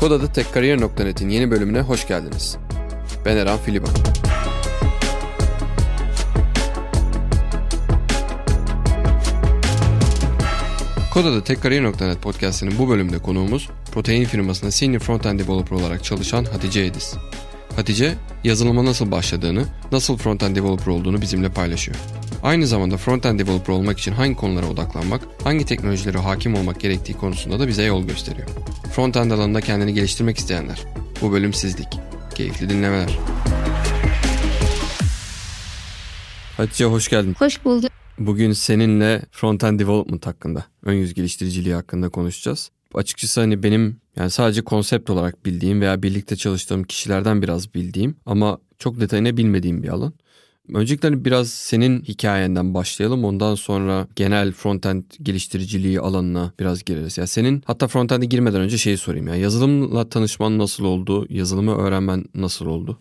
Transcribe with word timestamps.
Kodada 0.00 0.32
Tekkariyer.net'in 0.32 1.28
yeni 1.28 1.50
bölümüne 1.50 1.80
hoş 1.80 2.08
geldiniz. 2.08 2.56
Ben 3.24 3.36
Eren 3.36 3.58
Filiban. 3.58 3.90
Kodada 11.14 11.44
Tekkariyer.net 11.44 12.22
podcastinin 12.22 12.78
bu 12.78 12.88
bölümde 12.88 13.18
konuğumuz 13.18 13.68
protein 13.92 14.24
firmasında 14.24 14.70
Senior 14.70 15.00
Frontend 15.00 15.40
Developer 15.40 15.76
olarak 15.76 16.04
çalışan 16.04 16.44
Hatice 16.44 16.80
Ediz. 16.80 17.14
Hatice, 17.76 18.14
yazılıma 18.44 18.84
nasıl 18.84 19.10
başladığını, 19.10 19.64
nasıl 19.92 20.16
frontend 20.16 20.56
developer 20.56 20.86
olduğunu 20.86 21.20
bizimle 21.20 21.48
paylaşıyor. 21.48 21.96
Aynı 22.42 22.66
zamanda 22.66 22.96
frontend 22.96 23.40
developer 23.40 23.72
olmak 23.72 23.98
için 23.98 24.12
hangi 24.12 24.36
konulara 24.36 24.66
odaklanmak, 24.66 25.22
hangi 25.44 25.64
teknolojilere 25.64 26.18
hakim 26.18 26.54
olmak 26.54 26.80
gerektiği 26.80 27.14
konusunda 27.14 27.60
da 27.60 27.68
bize 27.68 27.82
yol 27.82 28.06
gösteriyor. 28.06 28.48
Frontend 28.92 29.30
alanında 29.30 29.60
kendini 29.60 29.94
geliştirmek 29.94 30.38
isteyenler, 30.38 30.84
bu 31.22 31.32
bölüm 31.32 31.52
sizlik. 31.52 31.88
Keyifli 32.34 32.70
dinlemeler. 32.70 33.18
Hatice 36.56 36.84
hoş 36.84 37.08
geldin. 37.08 37.36
Hoş 37.38 37.64
bulduk. 37.64 37.90
Bugün 38.18 38.52
seninle 38.52 39.22
frontend 39.30 39.80
development 39.80 40.26
hakkında, 40.26 40.64
ön 40.82 40.94
yüz 40.94 41.14
geliştiriciliği 41.14 41.74
hakkında 41.74 42.08
konuşacağız. 42.08 42.70
Açıkçası 42.94 43.40
hani 43.40 43.62
benim 43.62 44.00
yani 44.16 44.30
sadece 44.30 44.62
konsept 44.62 45.10
olarak 45.10 45.46
bildiğim 45.46 45.80
veya 45.80 46.02
birlikte 46.02 46.36
çalıştığım 46.36 46.84
kişilerden 46.84 47.42
biraz 47.42 47.74
bildiğim 47.74 48.16
ama 48.26 48.58
çok 48.78 49.00
detayına 49.00 49.36
bilmediğim 49.36 49.82
bir 49.82 49.88
alan. 49.88 50.12
Öncelikle 50.74 51.08
hani 51.08 51.24
biraz 51.24 51.48
senin 51.48 52.02
hikayenden 52.02 52.74
başlayalım. 52.74 53.24
Ondan 53.24 53.54
sonra 53.54 54.06
genel 54.16 54.52
frontend 54.52 55.02
geliştiriciliği 55.22 56.00
alanına 56.00 56.52
biraz 56.60 56.84
gireriz. 56.84 57.18
Ya 57.18 57.22
yani 57.22 57.28
senin 57.28 57.62
hatta 57.66 57.88
frontend'e 57.88 58.26
girmeden 58.26 58.60
önce 58.60 58.78
şeyi 58.78 58.96
sorayım 58.96 59.28
ya. 59.28 59.34
Yazılımla 59.34 60.08
tanışman 60.08 60.58
nasıl 60.58 60.84
oldu? 60.84 61.26
Yazılımı 61.28 61.76
öğrenmen 61.76 62.24
nasıl 62.34 62.66
oldu? 62.66 62.98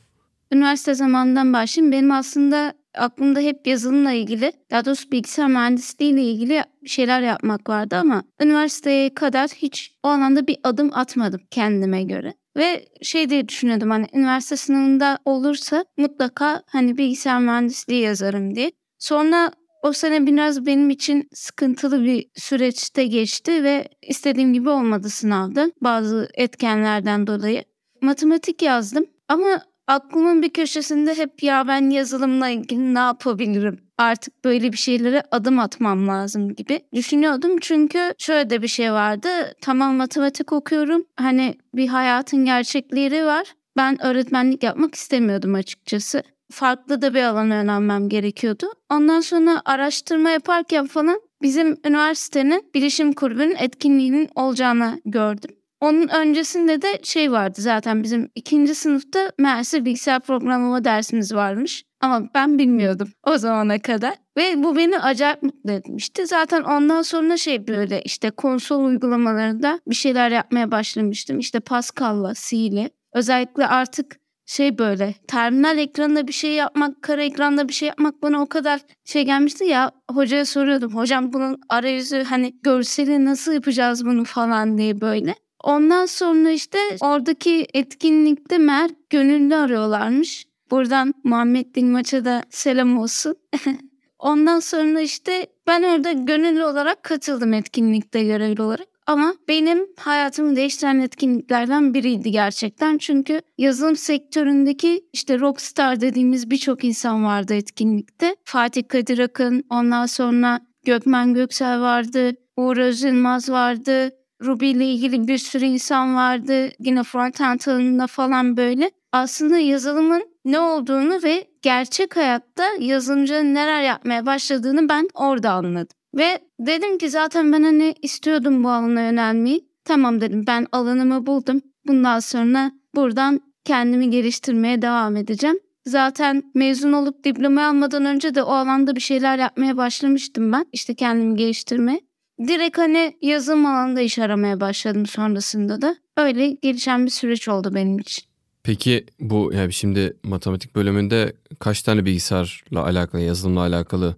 Üniversite 0.51 0.93
zamanından 0.95 1.53
başlayayım. 1.53 1.91
Benim 1.91 2.11
aslında 2.11 2.73
aklımda 2.97 3.39
hep 3.39 3.67
yazılımla 3.67 4.11
ilgili, 4.11 4.52
daha 4.71 4.85
doğrusu 4.85 5.11
bilgisayar 5.11 5.47
mühendisliği 5.47 6.13
ile 6.13 6.23
ilgili 6.23 6.63
şeyler 6.85 7.21
yapmak 7.21 7.69
vardı 7.69 7.95
ama 7.95 8.23
üniversiteye 8.41 9.13
kadar 9.13 9.49
hiç 9.49 9.91
o 10.03 10.07
alanda 10.07 10.47
bir 10.47 10.57
adım 10.63 10.89
atmadım 10.93 11.41
kendime 11.52 12.03
göre. 12.03 12.33
Ve 12.58 12.86
şey 13.02 13.30
diye 13.30 13.47
düşünüyordum 13.50 13.89
hani 13.89 14.08
üniversite 14.13 14.58
sınavında 14.58 15.17
olursa 15.25 15.86
mutlaka 15.97 16.64
hani 16.67 16.97
bilgisayar 16.97 17.39
mühendisliği 17.39 18.02
yazarım 18.02 18.55
diye. 18.55 18.72
Sonra 18.99 19.52
o 19.83 19.94
sene 19.94 20.27
biraz 20.27 20.66
benim 20.66 20.89
için 20.89 21.30
sıkıntılı 21.33 22.03
bir 22.03 22.30
süreçte 22.36 23.05
geçti 23.05 23.64
ve 23.64 23.88
istediğim 24.02 24.53
gibi 24.53 24.69
olmadı 24.69 25.09
sınavda 25.09 25.72
bazı 25.81 26.30
etkenlerden 26.33 27.27
dolayı. 27.27 27.64
Matematik 28.02 28.61
yazdım 28.61 29.05
ama 29.27 29.61
aklımın 29.88 30.41
bir 30.41 30.49
köşesinde 30.49 31.17
hep 31.17 31.43
ya 31.43 31.67
ben 31.67 31.89
yazılımla 31.89 32.49
ilgili 32.49 32.93
ne 32.93 32.99
yapabilirim? 32.99 33.80
Artık 33.97 34.45
böyle 34.45 34.71
bir 34.71 34.77
şeylere 34.77 35.23
adım 35.31 35.59
atmam 35.59 36.07
lazım 36.07 36.55
gibi 36.55 36.80
düşünüyordum. 36.93 37.57
Çünkü 37.61 38.13
şöyle 38.17 38.49
de 38.49 38.61
bir 38.61 38.67
şey 38.67 38.91
vardı. 38.91 39.30
Tamam 39.61 39.95
matematik 39.95 40.53
okuyorum. 40.53 41.05
Hani 41.15 41.55
bir 41.73 41.88
hayatın 41.88 42.45
gerçekleri 42.45 43.25
var. 43.25 43.53
Ben 43.77 44.05
öğretmenlik 44.05 44.63
yapmak 44.63 44.95
istemiyordum 44.95 45.55
açıkçası. 45.55 46.23
Farklı 46.52 47.02
da 47.02 47.13
bir 47.13 47.23
alana 47.23 47.55
yönelmem 47.55 48.09
gerekiyordu. 48.09 48.65
Ondan 48.91 49.19
sonra 49.19 49.61
araştırma 49.65 50.30
yaparken 50.30 50.88
falan 50.88 51.21
bizim 51.41 51.77
üniversitenin 51.85 52.69
bilişim 52.75 53.13
kulübünün 53.13 53.55
etkinliğinin 53.55 54.30
olacağını 54.35 55.02
gördüm. 55.05 55.52
Onun 55.81 56.08
öncesinde 56.08 56.81
de 56.81 56.99
şey 57.04 57.32
vardı 57.32 57.61
zaten 57.61 58.04
bizim 58.04 58.30
ikinci 58.36 58.76
sınıfta 58.76 59.32
meğerse 59.38 59.86
bilgisayar 59.86 60.20
programlama 60.20 60.83
dersimiz 60.83 61.33
varmış. 61.33 61.83
Ama 62.02 62.30
ben 62.36 62.60
bilmiyordum 62.60 63.08
o 63.27 63.38
zamana 63.38 63.80
kadar. 63.80 64.14
Ve 64.37 64.64
bu 64.64 64.76
beni 64.76 64.99
acayip 64.99 65.43
mutlu 65.43 65.71
etmişti. 65.71 66.27
Zaten 66.27 66.64
ondan 66.64 67.02
sonra 67.02 67.37
şey 67.37 67.67
böyle 67.67 68.02
işte 68.02 68.30
konsol 68.30 68.83
uygulamalarında 68.83 69.80
bir 69.87 69.95
şeyler 69.95 70.32
yapmaya 70.32 70.71
başlamıştım. 70.71 71.39
İşte 71.39 71.60
Pascal'la, 71.60 72.33
C 72.36 72.58
ile. 72.58 72.89
Özellikle 73.14 73.67
artık 73.67 74.17
şey 74.45 74.77
böyle 74.77 75.14
terminal 75.27 75.77
ekranında 75.77 76.27
bir 76.27 76.33
şey 76.33 76.54
yapmak, 76.54 77.02
kara 77.02 77.23
ekranda 77.23 77.67
bir 77.67 77.73
şey 77.73 77.87
yapmak 77.87 78.21
bana 78.21 78.42
o 78.42 78.45
kadar 78.45 78.82
şey 79.05 79.26
gelmişti 79.26 79.66
ya 79.66 79.92
hocaya 80.11 80.45
soruyordum. 80.45 80.95
Hocam 80.95 81.33
bunun 81.33 81.61
arayüzü 81.70 82.23
hani 82.23 82.54
görseli 82.64 83.26
nasıl 83.26 83.54
yapacağız 83.54 84.05
bunu 84.05 84.23
falan 84.23 84.77
diye 84.77 85.02
böyle. 85.02 85.36
Ondan 85.63 86.05
sonra 86.05 86.51
işte 86.51 86.77
oradaki 87.01 87.67
etkinlikte 87.73 88.57
Mer 88.57 88.89
gönüllü 89.09 89.55
arıyorlarmış. 89.55 90.45
Buradan 90.71 91.13
Muhammed 91.23 91.75
Dilmaç'a 91.75 92.25
da 92.25 92.43
selam 92.49 92.99
olsun. 92.99 93.35
Ondan 94.19 94.59
sonra 94.59 95.01
işte 95.01 95.47
ben 95.67 95.83
orada 95.83 96.11
gönüllü 96.11 96.63
olarak 96.63 97.03
katıldım 97.03 97.53
etkinlikte 97.53 98.23
görevli 98.23 98.61
olarak. 98.61 98.87
Ama 99.07 99.33
benim 99.47 99.87
hayatımı 99.99 100.55
değiştiren 100.55 100.99
etkinliklerden 100.99 101.93
biriydi 101.93 102.31
gerçekten. 102.31 102.97
Çünkü 102.97 103.41
yazılım 103.57 103.95
sektöründeki 103.95 105.05
işte 105.13 105.39
rockstar 105.39 106.01
dediğimiz 106.01 106.49
birçok 106.49 106.83
insan 106.83 107.25
vardı 107.25 107.53
etkinlikte. 107.53 108.35
Fatih 108.43 108.83
Kadir 108.87 109.19
Akın, 109.19 109.63
ondan 109.69 110.05
sonra 110.05 110.59
Gökmen 110.85 111.33
Göksel 111.33 111.81
vardı, 111.81 112.31
Uğur 112.57 112.77
Özilmaz 112.77 113.49
vardı, 113.49 114.09
Ruby 114.43 114.71
ile 114.71 114.86
ilgili 114.86 115.27
bir 115.27 115.37
sürü 115.37 115.65
insan 115.65 116.15
vardı. 116.15 116.70
Yine 116.80 117.03
frontend 117.03 117.59
alanında 117.67 118.08
falan 118.08 118.58
böyle. 118.58 118.92
Aslında 119.11 119.58
yazılımın 119.58 120.23
ne 120.45 120.59
olduğunu 120.59 121.23
ve 121.23 121.48
gerçek 121.61 122.15
hayatta 122.15 122.64
yazılımcının 122.80 123.53
neler 123.55 123.81
yapmaya 123.81 124.25
başladığını 124.25 124.89
ben 124.89 125.08
orada 125.14 125.52
anladım. 125.52 125.98
Ve 126.15 126.39
dedim 126.59 126.98
ki 126.98 127.09
zaten 127.09 127.53
ben 127.53 127.64
hani 127.64 127.95
istiyordum 128.01 128.63
bu 128.63 128.69
alana 128.69 129.01
yönelmeyi. 129.01 129.68
Tamam 129.86 130.21
dedim 130.21 130.44
ben 130.48 130.68
alanımı 130.71 131.25
buldum. 131.25 131.62
Bundan 131.88 132.19
sonra 132.19 132.71
buradan 132.95 133.42
kendimi 133.65 134.09
geliştirmeye 134.09 134.81
devam 134.81 135.15
edeceğim. 135.15 135.59
Zaten 135.86 136.44
mezun 136.56 136.94
olup 136.94 137.24
diploma 137.24 137.68
almadan 137.68 138.06
önce 138.06 138.36
de 138.36 138.44
o 138.44 138.51
alanda 138.51 138.95
bir 138.95 139.01
şeyler 139.01 139.38
yapmaya 139.38 139.77
başlamıştım 139.77 140.51
ben. 140.51 140.65
İşte 140.74 140.95
kendimi 140.95 141.36
geliştirmeye. 141.36 142.01
Direkt 142.39 142.77
hani 142.77 143.18
yazım 143.21 143.65
alanında 143.65 144.01
iş 144.01 144.19
aramaya 144.19 144.59
başladım 144.59 145.06
sonrasında 145.06 145.81
da. 145.81 145.95
Öyle 146.18 146.51
gelişen 146.51 147.06
bir 147.06 147.12
süreç 147.12 147.48
oldu 147.48 147.75
benim 147.75 148.00
için. 148.00 148.24
Peki 148.63 149.06
bu 149.19 149.51
yani 149.53 149.74
şimdi 149.74 150.18
matematik 150.24 150.75
bölümünde 150.75 151.33
kaç 151.59 151.81
tane 151.81 152.06
bilgisayarla 152.06 152.83
alakalı, 152.83 153.21
yazılımla 153.21 153.59
alakalı 153.62 154.15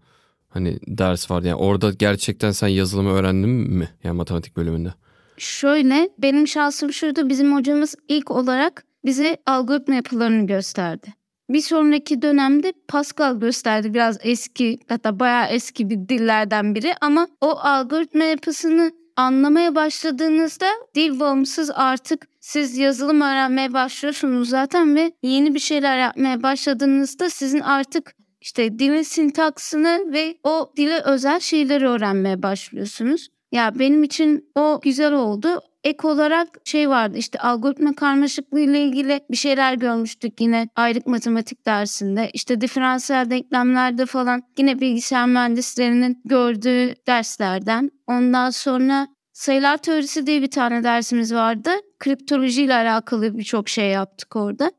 hani 0.49 0.79
ders 0.87 1.31
vardı? 1.31 1.47
Yani 1.47 1.59
orada 1.59 1.91
gerçekten 1.91 2.51
sen 2.51 2.67
yazılımı 2.67 3.09
öğrendin 3.09 3.49
mi? 3.49 3.89
Yani 4.03 4.15
matematik 4.17 4.57
bölümünde. 4.57 4.93
Şöyle 5.37 6.09
benim 6.17 6.47
şansım 6.47 6.93
şuydu 6.93 7.29
bizim 7.29 7.55
hocamız 7.55 7.95
ilk 8.07 8.31
olarak 8.31 8.83
bize 9.05 9.37
algoritma 9.45 9.95
yapılarını 9.95 10.47
gösterdi. 10.47 11.13
Bir 11.49 11.61
sonraki 11.61 12.21
dönemde 12.21 12.73
Pascal 12.87 13.39
gösterdi 13.39 13.93
biraz 13.93 14.17
eski 14.21 14.79
hatta 14.89 15.19
bayağı 15.19 15.47
eski 15.47 15.89
bir 15.89 16.09
dillerden 16.09 16.75
biri 16.75 16.93
ama 17.01 17.27
o 17.41 17.49
algoritma 17.49 18.23
yapısını 18.23 18.91
anlamaya 19.15 19.75
başladığınızda 19.75 20.67
dil 20.95 21.19
bağımsız 21.19 21.71
artık 21.71 22.27
siz 22.39 22.77
yazılım 22.77 23.21
öğrenmeye 23.21 23.73
başlıyorsunuz 23.73 24.49
zaten 24.49 24.95
ve 24.95 25.11
yeni 25.23 25.53
bir 25.53 25.59
şeyler 25.59 25.99
yapmaya 25.99 26.43
başladığınızda 26.43 27.29
sizin 27.29 27.59
artık 27.59 28.15
işte 28.41 28.79
dilin 28.79 29.01
sintaksını 29.01 30.13
ve 30.13 30.37
o 30.43 30.73
dile 30.77 31.01
özel 31.01 31.39
şeyleri 31.39 31.87
öğrenmeye 31.87 32.43
başlıyorsunuz. 32.43 33.29
Ya 33.51 33.79
benim 33.79 34.03
için 34.03 34.51
o 34.55 34.79
güzel 34.83 35.13
oldu 35.13 35.61
ek 35.83 36.07
olarak 36.07 36.47
şey 36.65 36.89
vardı 36.89 37.17
işte 37.17 37.39
algoritma 37.39 37.95
karmaşıklığı 37.95 38.59
ile 38.59 38.83
ilgili 38.83 39.19
bir 39.31 39.37
şeyler 39.37 39.73
görmüştük 39.73 40.41
yine 40.41 40.69
ayrık 40.75 41.07
matematik 41.07 41.65
dersinde. 41.65 42.29
İşte 42.33 42.61
diferansiyel 42.61 43.29
denklemlerde 43.29 44.05
falan 44.05 44.43
yine 44.57 44.79
bilgisayar 44.79 45.27
mühendislerinin 45.27 46.21
gördüğü 46.25 46.93
derslerden. 47.07 47.91
Ondan 48.07 48.49
sonra 48.49 49.07
sayılar 49.33 49.77
teorisi 49.77 50.27
diye 50.27 50.41
bir 50.41 50.51
tane 50.51 50.83
dersimiz 50.83 51.33
vardı. 51.33 51.69
Kriptoloji 51.99 52.63
ile 52.63 52.73
alakalı 52.73 53.37
birçok 53.37 53.69
şey 53.69 53.89
yaptık 53.89 54.35
orada. 54.35 54.71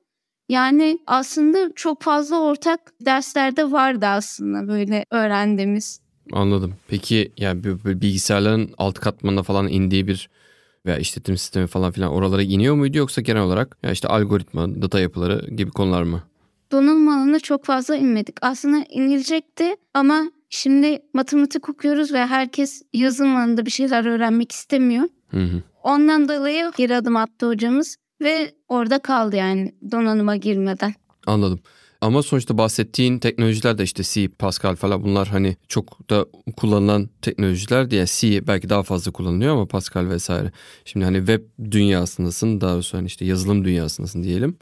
Yani 0.49 0.99
aslında 1.06 1.73
çok 1.75 2.02
fazla 2.02 2.40
ortak 2.40 2.81
derslerde 3.00 3.73
vardı 3.73 4.06
aslında 4.06 4.69
böyle 4.69 5.05
öğrendiğimiz. 5.11 6.00
Anladım. 6.32 6.74
Peki 6.88 7.32
yani 7.36 7.64
bilgisayarların 7.84 8.70
alt 8.78 8.98
katmanına 8.98 9.42
falan 9.42 9.68
indiği 9.68 10.06
bir 10.06 10.30
veya 10.86 10.98
işletim 10.98 11.36
sistemi 11.36 11.66
falan 11.66 11.92
filan 11.92 12.10
oralara 12.12 12.42
iniyor 12.42 12.74
muydu 12.74 12.98
yoksa 12.98 13.20
genel 13.20 13.42
olarak 13.42 13.76
ya 13.82 13.90
işte 13.90 14.08
algoritma, 14.08 14.82
data 14.82 15.00
yapıları 15.00 15.50
gibi 15.54 15.70
konular 15.70 16.02
mı? 16.02 16.22
Donanım 16.72 17.08
alanına 17.08 17.40
çok 17.40 17.64
fazla 17.64 17.96
inmedik. 17.96 18.36
Aslında 18.42 18.84
inilecekti 18.90 19.76
ama 19.94 20.30
şimdi 20.50 21.02
matematik 21.14 21.68
okuyoruz 21.68 22.12
ve 22.12 22.26
herkes 22.26 22.82
yazılım 22.92 23.36
alanında 23.36 23.66
bir 23.66 23.70
şeyler 23.70 24.04
öğrenmek 24.04 24.52
istemiyor. 24.52 25.04
Hı 25.30 25.40
hı. 25.40 25.62
Ondan 25.82 26.28
dolayı 26.28 26.70
geri 26.76 26.96
adım 26.96 27.16
attı 27.16 27.46
hocamız 27.46 27.96
ve 28.20 28.52
orada 28.68 28.98
kaldı 28.98 29.36
yani 29.36 29.74
donanıma 29.90 30.36
girmeden. 30.36 30.94
Anladım. 31.26 31.60
Ama 32.00 32.23
sonuçta 32.23 32.58
bahsettiğin 32.58 33.19
teknolojiler 33.19 33.79
de 33.79 33.82
işte 33.82 34.02
C, 34.02 34.29
Pascal 34.29 34.76
falan 34.76 35.02
bunlar 35.02 35.29
hani 35.29 35.56
çok 35.69 36.11
da 36.11 36.26
kullanılan 36.56 37.08
teknolojiler 37.23 37.91
diye 37.91 38.05
C 38.08 38.47
belki 38.47 38.69
daha 38.69 38.82
fazla 38.82 39.12
kullanılıyor 39.12 39.52
ama 39.52 39.67
Pascal 39.67 40.08
vesaire. 40.08 40.52
Şimdi 40.85 41.05
hani 41.05 41.17
web 41.17 41.43
dünyasındasın 41.70 42.61
daha 42.61 42.75
doğrusu 42.75 42.99
hani 42.99 43.06
işte 43.06 43.25
yazılım 43.25 43.64
dünyasındasın 43.64 44.23
diyelim. 44.23 44.56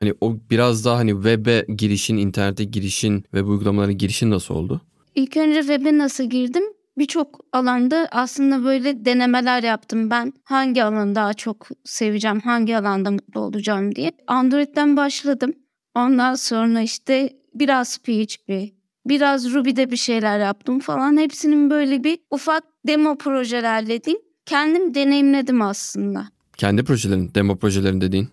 Hani 0.00 0.14
o 0.20 0.36
biraz 0.50 0.84
daha 0.84 0.96
hani 0.96 1.10
web'e 1.10 1.66
girişin, 1.76 2.16
internete 2.16 2.64
girişin, 2.64 3.22
web 3.22 3.48
uygulamalarına 3.48 3.92
girişin 3.92 4.30
nasıl 4.30 4.54
oldu? 4.54 4.80
İlk 5.14 5.36
önce 5.36 5.60
web'e 5.60 5.98
nasıl 5.98 6.24
girdim? 6.24 6.64
Birçok 6.98 7.40
alanda 7.52 8.08
aslında 8.10 8.64
böyle 8.64 9.04
denemeler 9.04 9.62
yaptım 9.62 10.10
ben. 10.10 10.32
Hangi 10.44 10.84
alanı 10.84 11.14
daha 11.14 11.34
çok 11.34 11.68
seveceğim, 11.84 12.40
hangi 12.40 12.76
alanda 12.76 13.10
mutlu 13.10 13.40
olacağım 13.40 13.94
diye. 13.94 14.12
Android'den 14.26 14.96
başladım. 14.96 15.52
Ondan 15.94 16.34
sonra 16.34 16.80
işte 16.80 17.36
biraz 17.54 17.98
PHP, 17.98 18.72
biraz 19.06 19.54
Ruby'de 19.54 19.90
bir 19.90 19.96
şeyler 19.96 20.38
yaptım 20.38 20.80
falan. 20.80 21.16
Hepsinin 21.16 21.70
böyle 21.70 22.04
bir 22.04 22.18
ufak 22.30 22.64
demo 22.86 23.18
projelerle 23.18 24.04
diyeyim. 24.04 24.22
Kendim 24.46 24.94
deneyimledim 24.94 25.62
aslında. 25.62 26.28
Kendi 26.56 26.84
projelerin, 26.84 27.30
demo 27.34 27.56
projelerin 27.56 28.00
dediğin? 28.00 28.28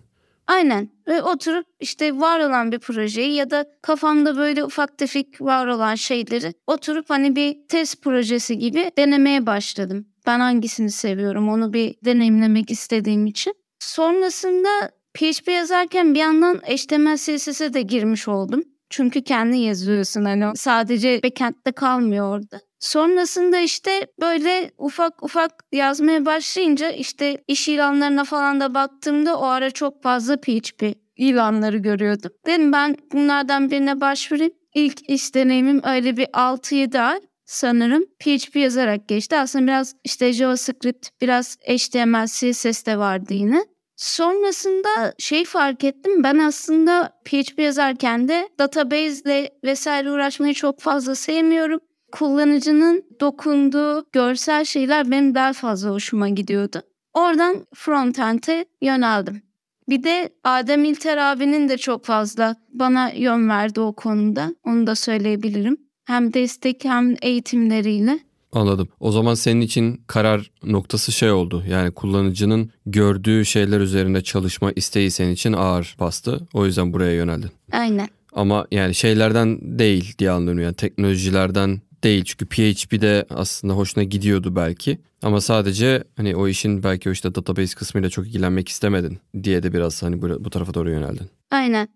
Aynen 0.46 0.88
ve 1.08 1.22
oturup 1.22 1.66
işte 1.80 2.20
var 2.20 2.40
olan 2.40 2.72
bir 2.72 2.78
projeyi 2.78 3.34
ya 3.34 3.50
da 3.50 3.66
kafamda 3.82 4.36
böyle 4.36 4.64
ufak 4.64 4.98
tefek 4.98 5.40
var 5.40 5.66
olan 5.66 5.94
şeyleri 5.94 6.54
oturup 6.66 7.10
hani 7.10 7.36
bir 7.36 7.56
test 7.68 8.02
projesi 8.02 8.58
gibi 8.58 8.90
denemeye 8.98 9.46
başladım. 9.46 10.06
Ben 10.26 10.40
hangisini 10.40 10.90
seviyorum 10.90 11.48
onu 11.48 11.72
bir 11.72 11.94
deneyimlemek 12.04 12.70
istediğim 12.70 13.26
için. 13.26 13.54
Sonrasında 13.78 14.90
PHP 15.14 15.48
yazarken 15.48 16.14
bir 16.14 16.18
yandan 16.18 16.54
HTML 16.54 17.16
CSS'e 17.16 17.74
de 17.74 17.82
girmiş 17.82 18.28
oldum. 18.28 18.62
Çünkü 18.90 19.22
kendi 19.22 19.56
yazıyorsun 19.56 20.24
hani 20.24 20.56
sadece 20.56 21.22
backend'de 21.22 21.72
kalmıyor 21.72 22.36
orada. 22.36 22.60
Sonrasında 22.80 23.58
işte 23.58 24.06
böyle 24.20 24.70
ufak 24.78 25.22
ufak 25.22 25.50
yazmaya 25.72 26.26
başlayınca 26.26 26.90
işte 26.90 27.44
iş 27.48 27.68
ilanlarına 27.68 28.24
falan 28.24 28.60
da 28.60 28.74
baktığımda 28.74 29.38
o 29.38 29.44
ara 29.44 29.70
çok 29.70 30.02
fazla 30.02 30.36
PHP 30.36 30.94
ilanları 31.16 31.78
görüyordum. 31.78 32.30
Dedim 32.46 32.72
ben 32.72 32.96
bunlardan 33.12 33.70
birine 33.70 34.00
başvurayım. 34.00 34.52
İlk 34.74 35.10
iş 35.10 35.34
deneyimim 35.34 35.80
öyle 35.84 36.16
bir 36.16 36.26
6-7 36.26 37.00
ay 37.00 37.20
sanırım 37.44 38.04
PHP 38.18 38.56
yazarak 38.56 39.08
geçti. 39.08 39.36
Aslında 39.36 39.66
biraz 39.66 39.94
işte 40.04 40.32
JavaScript, 40.32 41.08
biraz 41.20 41.56
HTML, 41.56 42.26
CSS 42.26 42.86
de 42.86 42.98
vardı 42.98 43.34
yine. 43.34 43.64
Sonrasında 43.96 45.14
şey 45.18 45.44
fark 45.44 45.84
ettim 45.84 46.22
ben 46.22 46.38
aslında 46.38 47.20
PHP 47.24 47.58
yazarken 47.58 48.28
de 48.28 48.48
database 48.58 49.20
ile 49.24 49.50
vesaire 49.64 50.10
uğraşmayı 50.10 50.54
çok 50.54 50.80
fazla 50.80 51.14
sevmiyorum. 51.14 51.80
Kullanıcının 52.12 53.04
dokunduğu 53.20 54.06
görsel 54.12 54.64
şeyler 54.64 55.10
benim 55.10 55.34
daha 55.34 55.52
fazla 55.52 55.90
hoşuma 55.90 56.28
gidiyordu. 56.28 56.82
Oradan 57.14 57.66
frontend'e 57.74 58.64
yöneldim. 58.82 59.42
Bir 59.88 60.02
de 60.02 60.28
Adem 60.44 60.84
İlter 60.84 61.16
abinin 61.16 61.68
de 61.68 61.78
çok 61.78 62.04
fazla 62.04 62.56
bana 62.72 63.10
yön 63.10 63.48
verdi 63.48 63.80
o 63.80 63.92
konuda. 63.92 64.54
Onu 64.64 64.86
da 64.86 64.94
söyleyebilirim. 64.94 65.76
Hem 66.04 66.34
destek 66.34 66.84
hem 66.84 67.14
eğitimleriyle. 67.22 68.18
Anladım. 68.52 68.88
O 69.00 69.12
zaman 69.12 69.34
senin 69.34 69.60
için 69.60 70.02
karar 70.06 70.50
noktası 70.64 71.12
şey 71.12 71.30
oldu. 71.30 71.64
Yani 71.68 71.90
kullanıcının 71.90 72.70
gördüğü 72.86 73.44
şeyler 73.44 73.80
üzerinde 73.80 74.22
çalışma 74.22 74.72
isteği 74.72 75.10
senin 75.10 75.32
için 75.32 75.52
ağır 75.52 75.96
bastı. 76.00 76.40
O 76.54 76.66
yüzden 76.66 76.92
buraya 76.92 77.12
yöneldin. 77.12 77.50
Aynen. 77.72 78.08
Ama 78.32 78.66
yani 78.70 78.94
şeylerden 78.94 79.78
değil 79.78 80.14
diye 80.18 80.30
anlıyorum. 80.30 80.62
Yani 80.62 80.74
teknolojilerden 80.74 81.80
değil. 82.04 82.24
Çünkü 82.24 82.46
PHP'de 82.46 83.26
aslında 83.30 83.72
hoşuna 83.72 84.04
gidiyordu 84.04 84.56
belki. 84.56 84.98
Ama 85.22 85.40
sadece 85.40 86.04
hani 86.16 86.36
o 86.36 86.48
işin 86.48 86.82
belki 86.82 87.08
o 87.08 87.12
işte 87.12 87.34
database 87.34 87.74
kısmıyla 87.74 88.10
çok 88.10 88.26
ilgilenmek 88.26 88.68
istemedin 88.68 89.18
diye 89.42 89.62
de 89.62 89.72
biraz 89.72 90.02
hani 90.02 90.22
bu, 90.22 90.44
bu 90.44 90.50
tarafa 90.50 90.74
doğru 90.74 90.90
yöneldin. 90.90 91.26
Aynen. 91.50 91.88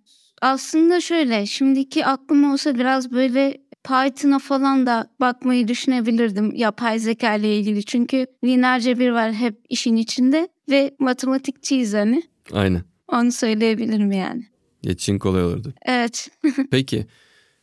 Aslında 0.43 1.00
şöyle 1.00 1.47
şimdiki 1.47 2.06
aklım 2.06 2.53
olsa 2.53 2.75
biraz 2.75 3.12
böyle 3.12 3.66
Python'a 3.87 4.38
falan 4.38 4.87
da 4.87 5.11
bakmayı 5.21 5.69
düşünebilirdim 5.69 6.55
yapay 6.55 6.99
zeka 6.99 7.35
ile 7.35 7.56
ilgili. 7.59 7.85
Çünkü 7.85 8.27
lineer 8.44 8.81
cebir 8.81 9.11
var 9.11 9.33
hep 9.33 9.56
işin 9.69 9.97
içinde 9.97 10.49
ve 10.71 10.94
matematikçiyiz 10.99 11.94
hani. 11.94 12.23
Aynen. 12.53 12.83
Onu 13.12 13.33
söyleyebilirim 13.33 14.12
yani. 14.12 14.47
Geçin 14.83 15.19
kolay 15.19 15.44
olurdu. 15.44 15.73
Evet. 15.87 16.29
Peki 16.71 17.06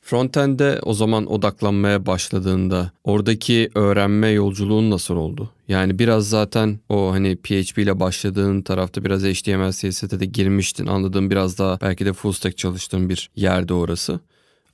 frontend'e 0.01 0.79
o 0.83 0.93
zaman 0.93 1.31
odaklanmaya 1.31 2.05
başladığında 2.05 2.91
oradaki 3.03 3.69
öğrenme 3.75 4.29
yolculuğun 4.29 4.91
nasıl 4.91 5.15
oldu? 5.15 5.49
Yani 5.67 5.99
biraz 5.99 6.29
zaten 6.29 6.79
o 6.89 7.11
hani 7.11 7.35
PHP 7.35 7.77
ile 7.77 7.99
başladığın 7.99 8.61
tarafta 8.61 9.05
biraz 9.05 9.23
HTML, 9.23 9.71
CSS'e 9.71 10.19
de 10.19 10.25
girmiştin. 10.25 10.85
Anladığım 10.85 11.29
biraz 11.29 11.57
daha 11.57 11.81
belki 11.81 12.05
de 12.05 12.13
full 12.13 12.31
stack 12.31 12.57
çalıştığın 12.57 13.09
bir 13.09 13.29
yerde 13.35 13.73
orası. 13.73 14.19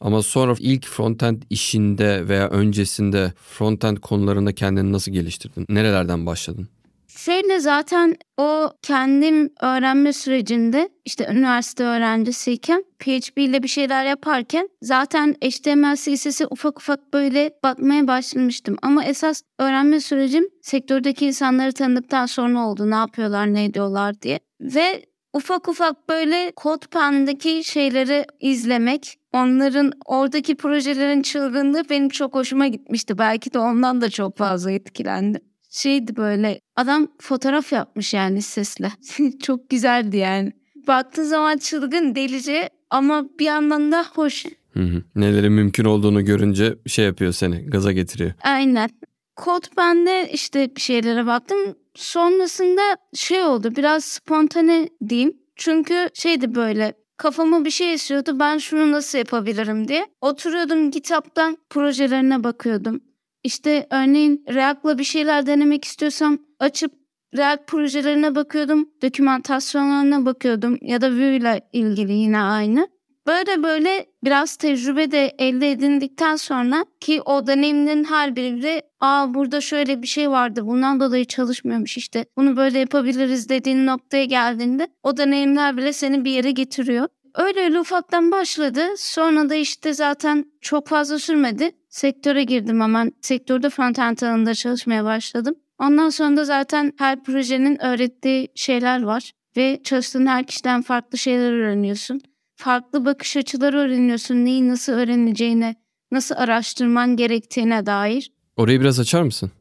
Ama 0.01 0.21
sonra 0.21 0.55
ilk 0.59 0.85
frontend 0.85 1.41
işinde 1.49 2.27
veya 2.27 2.49
öncesinde 2.49 3.33
frontend 3.49 3.97
konularında 3.97 4.55
kendini 4.55 4.91
nasıl 4.91 5.11
geliştirdin? 5.11 5.65
Nerelerden 5.69 6.25
başladın? 6.25 6.67
Şöyle 7.07 7.59
zaten 7.59 8.15
o 8.37 8.71
kendim 8.81 9.49
öğrenme 9.61 10.13
sürecinde 10.13 10.89
işte 11.05 11.27
üniversite 11.31 11.83
öğrencisiyken 11.83 12.85
PHP 12.99 13.37
ile 13.37 13.63
bir 13.63 13.67
şeyler 13.67 14.05
yaparken 14.05 14.69
zaten 14.81 15.35
HTML 15.43 15.95
CSS'e 15.95 16.47
ufak 16.49 16.77
ufak 16.79 17.13
böyle 17.13 17.51
bakmaya 17.63 18.07
başlamıştım. 18.07 18.77
Ama 18.81 19.05
esas 19.05 19.41
öğrenme 19.59 19.99
sürecim 19.99 20.49
sektördeki 20.61 21.25
insanları 21.25 21.73
tanıdıktan 21.73 22.25
sonra 22.25 22.67
oldu. 22.67 22.89
Ne 22.89 22.95
yapıyorlar, 22.95 23.53
ne 23.53 23.63
ediyorlar 23.65 24.21
diye. 24.21 24.39
Ve 24.61 25.05
ufak 25.33 25.67
ufak 25.67 26.09
böyle 26.09 26.51
CodePen'deki 26.63 27.63
şeyleri 27.63 28.25
izlemek, 28.39 29.18
onların 29.33 29.91
oradaki 30.05 30.55
projelerin 30.55 31.21
çılgınlığı 31.21 31.83
benim 31.89 32.09
çok 32.09 32.35
hoşuma 32.35 32.67
gitmişti. 32.67 33.17
Belki 33.17 33.53
de 33.53 33.59
ondan 33.59 34.01
da 34.01 34.09
çok 34.09 34.37
fazla 34.37 34.71
etkilendim. 34.71 35.41
Şeydi 35.69 36.15
böyle 36.15 36.59
adam 36.75 37.07
fotoğraf 37.21 37.71
yapmış 37.71 38.13
yani 38.13 38.41
sesle. 38.41 38.91
çok 39.43 39.69
güzeldi 39.69 40.17
yani. 40.17 40.51
Baktığı 40.87 41.25
zaman 41.25 41.57
çılgın 41.57 42.15
delice 42.15 42.69
ama 42.89 43.25
bir 43.39 43.45
yandan 43.45 43.91
da 43.91 44.05
hoş. 44.15 44.45
Hı 44.73 44.79
hı. 44.79 45.03
Nelerin 45.15 45.51
mümkün 45.51 45.85
olduğunu 45.85 46.25
görünce 46.25 46.75
şey 46.87 47.05
yapıyor 47.05 47.31
seni 47.31 47.65
gaza 47.65 47.91
getiriyor. 47.91 48.31
Aynen. 48.43 48.89
Kod 49.35 49.63
bende 49.77 50.29
işte 50.33 50.75
bir 50.75 50.81
şeylere 50.81 51.25
baktım. 51.25 51.57
Sonrasında 51.95 52.81
şey 53.13 53.43
oldu 53.43 53.75
biraz 53.75 54.05
spontane 54.05 54.89
diyeyim. 55.09 55.33
Çünkü 55.55 56.09
şeydi 56.13 56.55
böyle 56.55 56.93
kafama 57.19 57.65
bir 57.65 57.69
şey 57.69 57.93
esiyordu 57.93 58.39
ben 58.39 58.57
şunu 58.57 58.91
nasıl 58.91 59.17
yapabilirim 59.17 59.87
diye. 59.87 60.07
Oturuyordum 60.21 60.91
kitaptan 60.91 61.57
projelerine 61.69 62.43
bakıyordum. 62.43 63.01
İşte 63.43 63.87
örneğin 63.91 64.45
React'la 64.49 64.97
bir 64.97 65.03
şeyler 65.03 65.45
denemek 65.45 65.85
istiyorsam 65.85 66.37
açıp 66.59 66.91
React 67.37 67.67
projelerine 67.67 68.35
bakıyordum. 68.35 68.89
Dokümantasyonlarına 69.01 70.25
bakıyordum 70.25 70.77
ya 70.81 71.01
da 71.01 71.11
Vue 71.11 71.35
ile 71.35 71.69
ilgili 71.73 72.13
yine 72.13 72.41
aynı. 72.41 72.87
Böyle 73.27 73.63
böyle 73.63 74.05
biraz 74.23 74.55
tecrübe 74.55 75.11
de 75.11 75.35
elde 75.37 75.71
edindikten 75.71 76.35
sonra 76.35 76.85
ki 76.99 77.21
o 77.21 77.47
deneyimlerin 77.47 78.03
her 78.03 78.35
biri 78.35 78.81
aa 78.99 79.33
burada 79.33 79.61
şöyle 79.61 80.01
bir 80.01 80.07
şey 80.07 80.29
vardı 80.29 80.65
bundan 80.65 80.99
dolayı 80.99 81.25
çalışmıyormuş 81.25 81.97
işte 81.97 82.25
bunu 82.37 82.57
böyle 82.57 82.79
yapabiliriz 82.79 83.49
dediğin 83.49 83.85
noktaya 83.85 84.25
geldiğinde 84.25 84.87
o 85.03 85.17
deneyimler 85.17 85.77
bile 85.77 85.93
seni 85.93 86.25
bir 86.25 86.31
yere 86.31 86.51
getiriyor. 86.51 87.07
Öyle 87.35 87.59
öyle 87.59 87.79
ufaktan 87.79 88.31
başladı. 88.31 88.81
Sonra 88.97 89.49
da 89.49 89.55
işte 89.55 89.93
zaten 89.93 90.45
çok 90.61 90.87
fazla 90.87 91.19
sürmedi. 91.19 91.71
Sektöre 91.89 92.43
girdim 92.43 92.81
hemen. 92.81 93.11
Sektörde 93.21 93.69
frontend 93.69 94.17
alanında 94.21 94.53
çalışmaya 94.53 95.05
başladım. 95.05 95.55
Ondan 95.79 96.09
sonra 96.09 96.37
da 96.37 96.45
zaten 96.45 96.93
her 96.97 97.23
projenin 97.23 97.83
öğrettiği 97.83 98.47
şeyler 98.55 99.03
var. 99.03 99.31
Ve 99.57 99.79
çalıştığın 99.83 100.25
her 100.25 100.45
kişiden 100.45 100.81
farklı 100.81 101.17
şeyler 101.17 101.51
öğreniyorsun 101.51 102.21
farklı 102.59 103.05
bakış 103.05 103.37
açıları 103.37 103.77
öğreniyorsun. 103.77 104.45
Neyi 104.45 104.67
nasıl 104.67 104.93
öğreneceğine, 104.93 105.75
nasıl 106.11 106.35
araştırman 106.35 107.15
gerektiğine 107.15 107.85
dair. 107.85 108.31
Orayı 108.57 108.81
biraz 108.81 108.99
açar 108.99 109.21
mısın? 109.23 109.51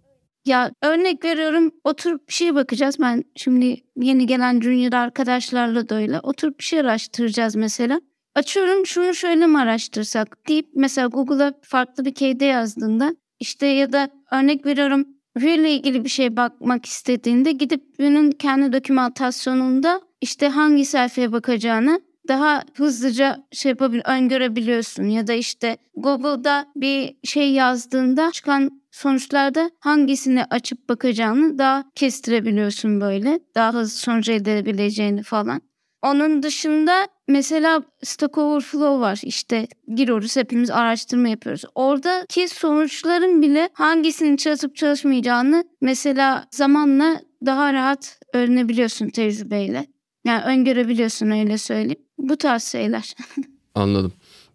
Ya 0.44 0.70
örnek 0.82 1.24
veriyorum 1.24 1.70
oturup 1.84 2.28
bir 2.28 2.32
şeye 2.32 2.54
bakacağız. 2.54 2.96
Ben 3.00 3.24
şimdi 3.36 3.76
yeni 3.96 4.26
gelen 4.26 4.60
junior 4.60 4.92
arkadaşlarla 4.92 5.88
da 5.88 5.94
öyle. 5.94 6.20
Oturup 6.20 6.58
bir 6.58 6.64
şey 6.64 6.80
araştıracağız 6.80 7.56
mesela. 7.56 8.00
Açıyorum 8.34 8.86
şunu 8.86 9.14
şöyle 9.14 9.46
mi 9.46 9.58
araştırsak 9.58 10.48
deyip 10.48 10.68
mesela 10.74 11.08
Google'a 11.08 11.52
farklı 11.62 12.04
bir 12.04 12.14
keyde 12.14 12.44
yazdığında 12.44 13.16
işte 13.40 13.66
ya 13.66 13.92
da 13.92 14.10
örnek 14.32 14.66
veriyorum 14.66 15.06
veri 15.36 15.60
ile 15.60 15.70
ilgili 15.72 16.04
bir 16.04 16.08
şey 16.08 16.36
bakmak 16.36 16.86
istediğinde 16.86 17.52
gidip 17.52 17.98
bunun 17.98 18.30
kendi 18.30 18.72
dokümantasyonunda 18.72 20.00
işte 20.20 20.48
hangi 20.48 20.84
sayfaya 20.84 21.32
bakacağını 21.32 22.00
daha 22.28 22.62
hızlıca 22.76 23.36
şey 23.52 23.70
yapabil 23.70 24.00
öngörebiliyorsun 24.04 25.04
ya 25.04 25.26
da 25.26 25.32
işte 25.32 25.76
Google'da 25.96 26.66
bir 26.76 27.16
şey 27.24 27.52
yazdığında 27.52 28.30
çıkan 28.32 28.80
sonuçlarda 28.90 29.70
hangisini 29.80 30.44
açıp 30.44 30.88
bakacağını 30.88 31.58
daha 31.58 31.84
kestirebiliyorsun 31.94 33.00
böyle. 33.00 33.40
Daha 33.54 33.74
hızlı 33.74 33.98
sonuç 33.98 34.28
elde 34.28 34.58
edebileceğini 34.58 35.22
falan. 35.22 35.60
Onun 36.02 36.42
dışında 36.42 37.08
mesela 37.28 37.82
Stack 38.02 38.38
Overflow 38.38 39.00
var. 39.00 39.20
İşte 39.22 39.66
giriyoruz 39.94 40.36
hepimiz 40.36 40.70
araştırma 40.70 41.28
yapıyoruz. 41.28 41.62
Oradaki 41.74 42.48
sonuçların 42.48 43.42
bile 43.42 43.68
hangisinin 43.72 44.36
çalışıp 44.36 44.76
çalışmayacağını 44.76 45.64
mesela 45.80 46.46
zamanla 46.50 47.20
daha 47.46 47.72
rahat 47.72 48.20
öğrenebiliyorsun 48.34 49.08
tecrübeyle. 49.08 49.86
Yani 50.28 50.44
öngörebiliyorsun 50.44 51.30
öyle 51.30 51.58
söyleyeyim. 51.58 52.02
Bu 52.18 52.36
tarz 52.36 52.64
şeyler. 52.64 53.14
Anladım. 53.74 54.12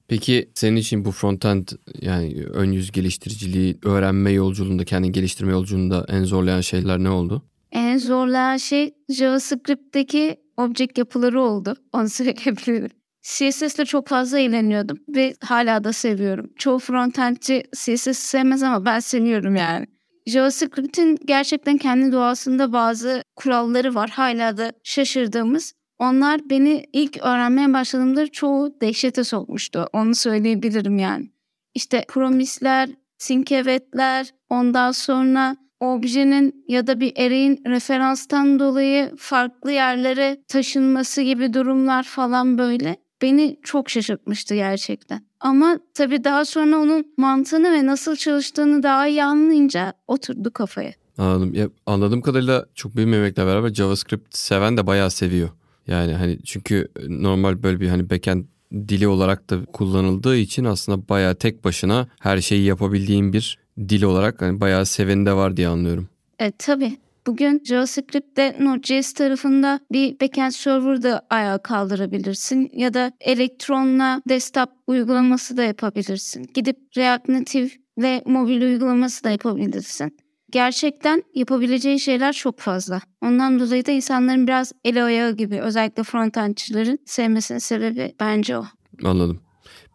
Peki 0.07 0.49
senin 0.55 0.75
için 0.75 1.05
bu 1.05 1.11
frontend 1.11 1.67
yani 2.01 2.43
ön 2.53 2.71
yüz 2.71 2.91
geliştiriciliği 2.91 3.77
öğrenme 3.83 4.31
yolculuğunda, 4.31 4.85
kendini 4.85 5.11
geliştirme 5.11 5.51
yolculuğunda 5.51 6.05
en 6.09 6.23
zorlayan 6.23 6.61
şeyler 6.61 6.99
ne 6.99 7.09
oldu? 7.09 7.43
En 7.71 7.97
zorlayan 7.97 8.57
şey 8.57 8.93
JavaScript'teki 9.09 10.37
object 10.57 10.97
yapıları 10.97 11.41
oldu. 11.41 11.75
Onu 11.93 12.09
söyleyebilirim. 12.09 12.89
CSS'le 13.21 13.85
çok 13.85 14.07
fazla 14.07 14.39
eğleniyordum 14.39 14.97
ve 15.09 15.35
hala 15.41 15.83
da 15.83 15.93
seviyorum. 15.93 16.49
Çoğu 16.57 16.79
frontendci 16.79 17.63
CSS 17.75 18.17
sevmez 18.17 18.63
ama 18.63 18.85
ben 18.85 18.99
seviyorum 18.99 19.55
yani. 19.55 19.87
JavaScript'in 20.25 21.17
gerçekten 21.25 21.77
kendi 21.77 22.11
doğasında 22.11 22.73
bazı 22.73 23.23
kuralları 23.35 23.95
var. 23.95 24.09
Hala 24.09 24.57
da 24.57 24.73
şaşırdığımız. 24.83 25.73
Onlar 25.99 26.49
beni 26.49 26.85
ilk 26.93 27.17
öğrenmeye 27.17 27.73
başladığımda 27.73 28.27
çoğu 28.27 28.81
dehşete 28.81 29.23
sokmuştu. 29.23 29.87
Onu 29.93 30.15
söyleyebilirim 30.15 30.97
yani. 30.97 31.31
İşte 31.73 32.05
promisler, 32.07 32.89
sinkevetler, 33.17 34.29
ondan 34.49 34.91
sonra 34.91 35.55
objenin 35.79 36.65
ya 36.67 36.87
da 36.87 36.99
bir 36.99 37.13
array'in 37.17 37.61
referanstan 37.65 38.59
dolayı 38.59 39.11
farklı 39.17 39.71
yerlere 39.71 40.43
taşınması 40.47 41.21
gibi 41.21 41.53
durumlar 41.53 42.03
falan 42.03 42.57
böyle 42.57 42.97
beni 43.23 43.59
çok 43.63 43.89
şaşırtmıştı 43.89 44.55
gerçekten. 44.55 45.25
Ama 45.39 45.79
tabii 45.93 46.23
daha 46.23 46.45
sonra 46.45 46.77
onun 46.77 47.13
mantığını 47.17 47.71
ve 47.71 47.85
nasıl 47.85 48.15
çalıştığını 48.15 48.83
daha 48.83 49.07
iyi 49.07 49.23
anlayınca 49.23 49.93
oturdu 50.07 50.51
kafaya. 50.53 50.93
Anladım. 51.17 51.53
Ya, 51.53 51.69
anladığım 51.85 52.21
kadarıyla 52.21 52.65
çok 52.75 52.97
bilmemekle 52.97 53.45
beraber 53.45 53.73
JavaScript 53.73 54.37
seven 54.37 54.77
de 54.77 54.87
bayağı 54.87 55.11
seviyor. 55.11 55.49
Yani 55.87 56.13
hani 56.13 56.39
çünkü 56.43 56.87
normal 57.07 57.63
böyle 57.63 57.79
bir 57.79 57.89
hani 57.89 58.09
backend 58.09 58.45
dili 58.73 59.07
olarak 59.07 59.49
da 59.49 59.65
kullanıldığı 59.65 60.37
için 60.37 60.65
aslında 60.65 61.09
bayağı 61.09 61.35
tek 61.35 61.63
başına 61.63 62.07
her 62.19 62.41
şeyi 62.41 62.63
yapabildiğin 62.63 63.33
bir 63.33 63.57
dil 63.79 64.03
olarak 64.03 64.41
hani 64.41 64.61
bayağı 64.61 64.85
seveni 64.85 65.25
de 65.25 65.33
var 65.33 65.57
diye 65.57 65.67
anlıyorum. 65.67 66.09
Evet 66.39 66.55
tabii. 66.59 66.97
Bugün 67.27 67.61
JavaScript'te 67.65 68.55
Node.js 68.59 69.13
tarafında 69.13 69.79
bir 69.91 70.19
backend 70.19 70.51
server 70.51 71.03
da 71.03 71.27
ayağa 71.29 71.57
kaldırabilirsin 71.57 72.69
ya 72.73 72.93
da 72.93 73.11
Electron'la 73.19 74.21
desktop 74.29 74.69
uygulaması 74.87 75.57
da 75.57 75.63
yapabilirsin. 75.63 76.49
Gidip 76.53 76.77
React 76.97 77.29
Native 77.29 77.69
ve 77.97 78.23
mobil 78.25 78.61
uygulaması 78.61 79.23
da 79.23 79.29
yapabilirsin. 79.29 80.17
Gerçekten 80.51 81.23
yapabileceği 81.35 81.99
şeyler 81.99 82.33
çok 82.33 82.59
fazla. 82.59 83.01
Ondan 83.21 83.59
dolayı 83.59 83.85
da 83.85 83.91
insanların 83.91 84.47
biraz 84.47 84.71
el 84.83 85.05
ayağı 85.05 85.31
gibi 85.31 85.59
özellikle 85.59 86.03
frontendçilerin 86.03 86.99
sevmesinin 87.05 87.59
sebebi 87.59 88.15
bence 88.19 88.57
o. 88.57 88.65
Anladım. 89.03 89.41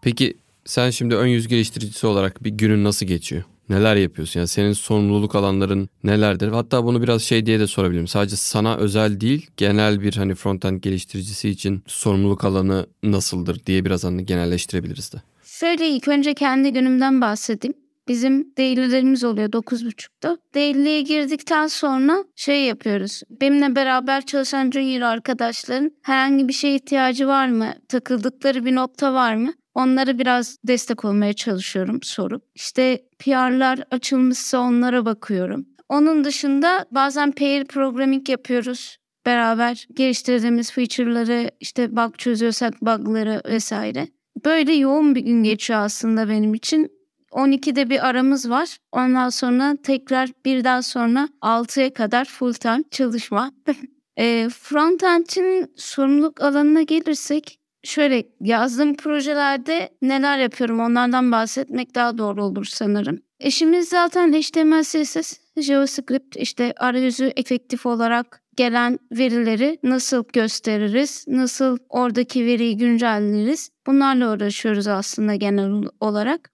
Peki 0.03 0.35
sen 0.65 0.91
şimdi 0.91 1.15
ön 1.15 1.27
yüz 1.27 1.49
geliştiricisi 1.49 2.07
olarak 2.07 2.45
bir 2.45 2.51
günün 2.51 2.85
nasıl 2.85 3.07
geçiyor? 3.07 3.45
Neler 3.69 3.97
yapıyorsun? 3.97 4.41
Yani 4.41 4.49
senin 4.49 4.73
sorumluluk 4.73 5.35
alanların 5.35 5.89
nelerdir? 6.05 6.49
Hatta 6.49 6.85
bunu 6.85 7.03
biraz 7.03 7.23
şey 7.23 7.47
diye 7.47 7.61
de 7.61 7.67
sorabilirim. 7.67 8.07
Sadece 8.07 8.37
sana 8.37 8.77
özel 8.77 9.21
değil, 9.21 9.51
genel 9.57 10.01
bir 10.01 10.15
hani 10.15 10.35
frontend 10.35 10.81
geliştiricisi 10.81 11.49
için 11.49 11.83
sorumluluk 11.87 12.45
alanı 12.45 12.87
nasıldır 13.03 13.67
diye 13.67 13.85
biraz 13.85 14.05
hani 14.05 14.25
genelleştirebiliriz 14.27 15.13
de. 15.13 15.17
Şöyle 15.45 15.89
ilk 15.89 16.09
önce 16.09 16.35
kendi 16.35 16.73
günümden 16.73 17.21
bahsedeyim. 17.21 17.75
Bizim 18.09 18.57
daily'lerimiz 18.59 19.25
oluyor 19.25 19.49
9.30'da. 19.49 20.39
Daily'ye 20.55 21.03
girdikten 21.03 21.67
sonra 21.67 22.25
şey 22.37 22.65
yapıyoruz. 22.65 23.23
Benimle 23.41 23.77
beraber 23.77 24.27
çalışan 24.27 24.71
junior 24.71 25.01
arkadaşların 25.01 25.91
herhangi 26.03 26.49
bir 26.49 26.53
şeye 26.53 26.75
ihtiyacı 26.75 27.27
var 27.27 27.49
mı? 27.49 27.75
Takıldıkları 27.89 28.65
bir 28.65 28.75
nokta 28.75 29.15
var 29.15 29.35
mı? 29.35 29.53
Onlara 29.79 30.19
biraz 30.19 30.59
destek 30.65 31.05
olmaya 31.05 31.33
çalışıyorum 31.33 32.03
sorup. 32.03 32.43
İşte 32.55 33.03
PR'lar 33.19 33.85
açılmışsa 33.91 34.59
onlara 34.59 35.05
bakıyorum. 35.05 35.67
Onun 35.89 36.25
dışında 36.25 36.87
bazen 36.91 37.33
pair 37.33 37.65
programming 37.65 38.29
yapıyoruz. 38.29 38.97
Beraber 39.27 39.87
geliştirdiğimiz 39.95 40.73
feature'ları 40.73 41.51
işte 41.61 41.97
bug 41.97 42.19
çözüyorsak 42.19 42.83
bug'ları 42.83 43.43
vesaire. 43.49 44.09
Böyle 44.45 44.73
yoğun 44.73 45.15
bir 45.15 45.21
gün 45.21 45.43
geçiyor 45.43 45.81
aslında 45.81 46.29
benim 46.29 46.55
için. 46.55 46.91
12'de 47.33 47.91
bir 47.91 48.09
aramız 48.09 48.51
var. 48.51 48.77
Ondan 48.93 49.29
sonra 49.29 49.77
tekrar 49.83 50.31
birden 50.45 50.81
sonra 50.81 51.29
6'ya 51.43 51.93
kadar 51.95 52.25
full 52.25 52.53
time 52.53 52.83
çalışma. 52.91 53.53
e, 54.17 54.49
Frontend'in 54.49 55.73
sorumluluk 55.77 56.41
alanına 56.41 56.83
gelirsek 56.83 57.59
şöyle 57.85 58.25
yazdığım 58.41 58.97
projelerde 58.97 59.89
neler 60.03 60.39
yapıyorum 60.39 60.81
onlardan 60.81 61.33
bahsetmek 61.33 61.95
daha 61.95 62.19
doğru 62.19 62.45
olur 62.45 62.65
sanırım. 62.65 63.21
Eşimiz 63.41 63.89
zaten 63.89 64.33
HTML, 64.33 64.83
CSS, 64.83 65.33
JavaScript 65.57 66.37
işte 66.37 66.75
arayüzü 66.77 67.33
efektif 67.37 67.87
olarak 67.87 68.43
gelen 68.57 68.99
verileri 69.13 69.79
nasıl 69.83 70.25
gösteririz, 70.33 71.25
nasıl 71.29 71.79
oradaki 71.89 72.47
veriyi 72.47 72.77
güncelleriz 72.77 73.71
bunlarla 73.87 74.35
uğraşıyoruz 74.35 74.87
aslında 74.87 75.35
genel 75.35 75.85
olarak. 76.01 76.51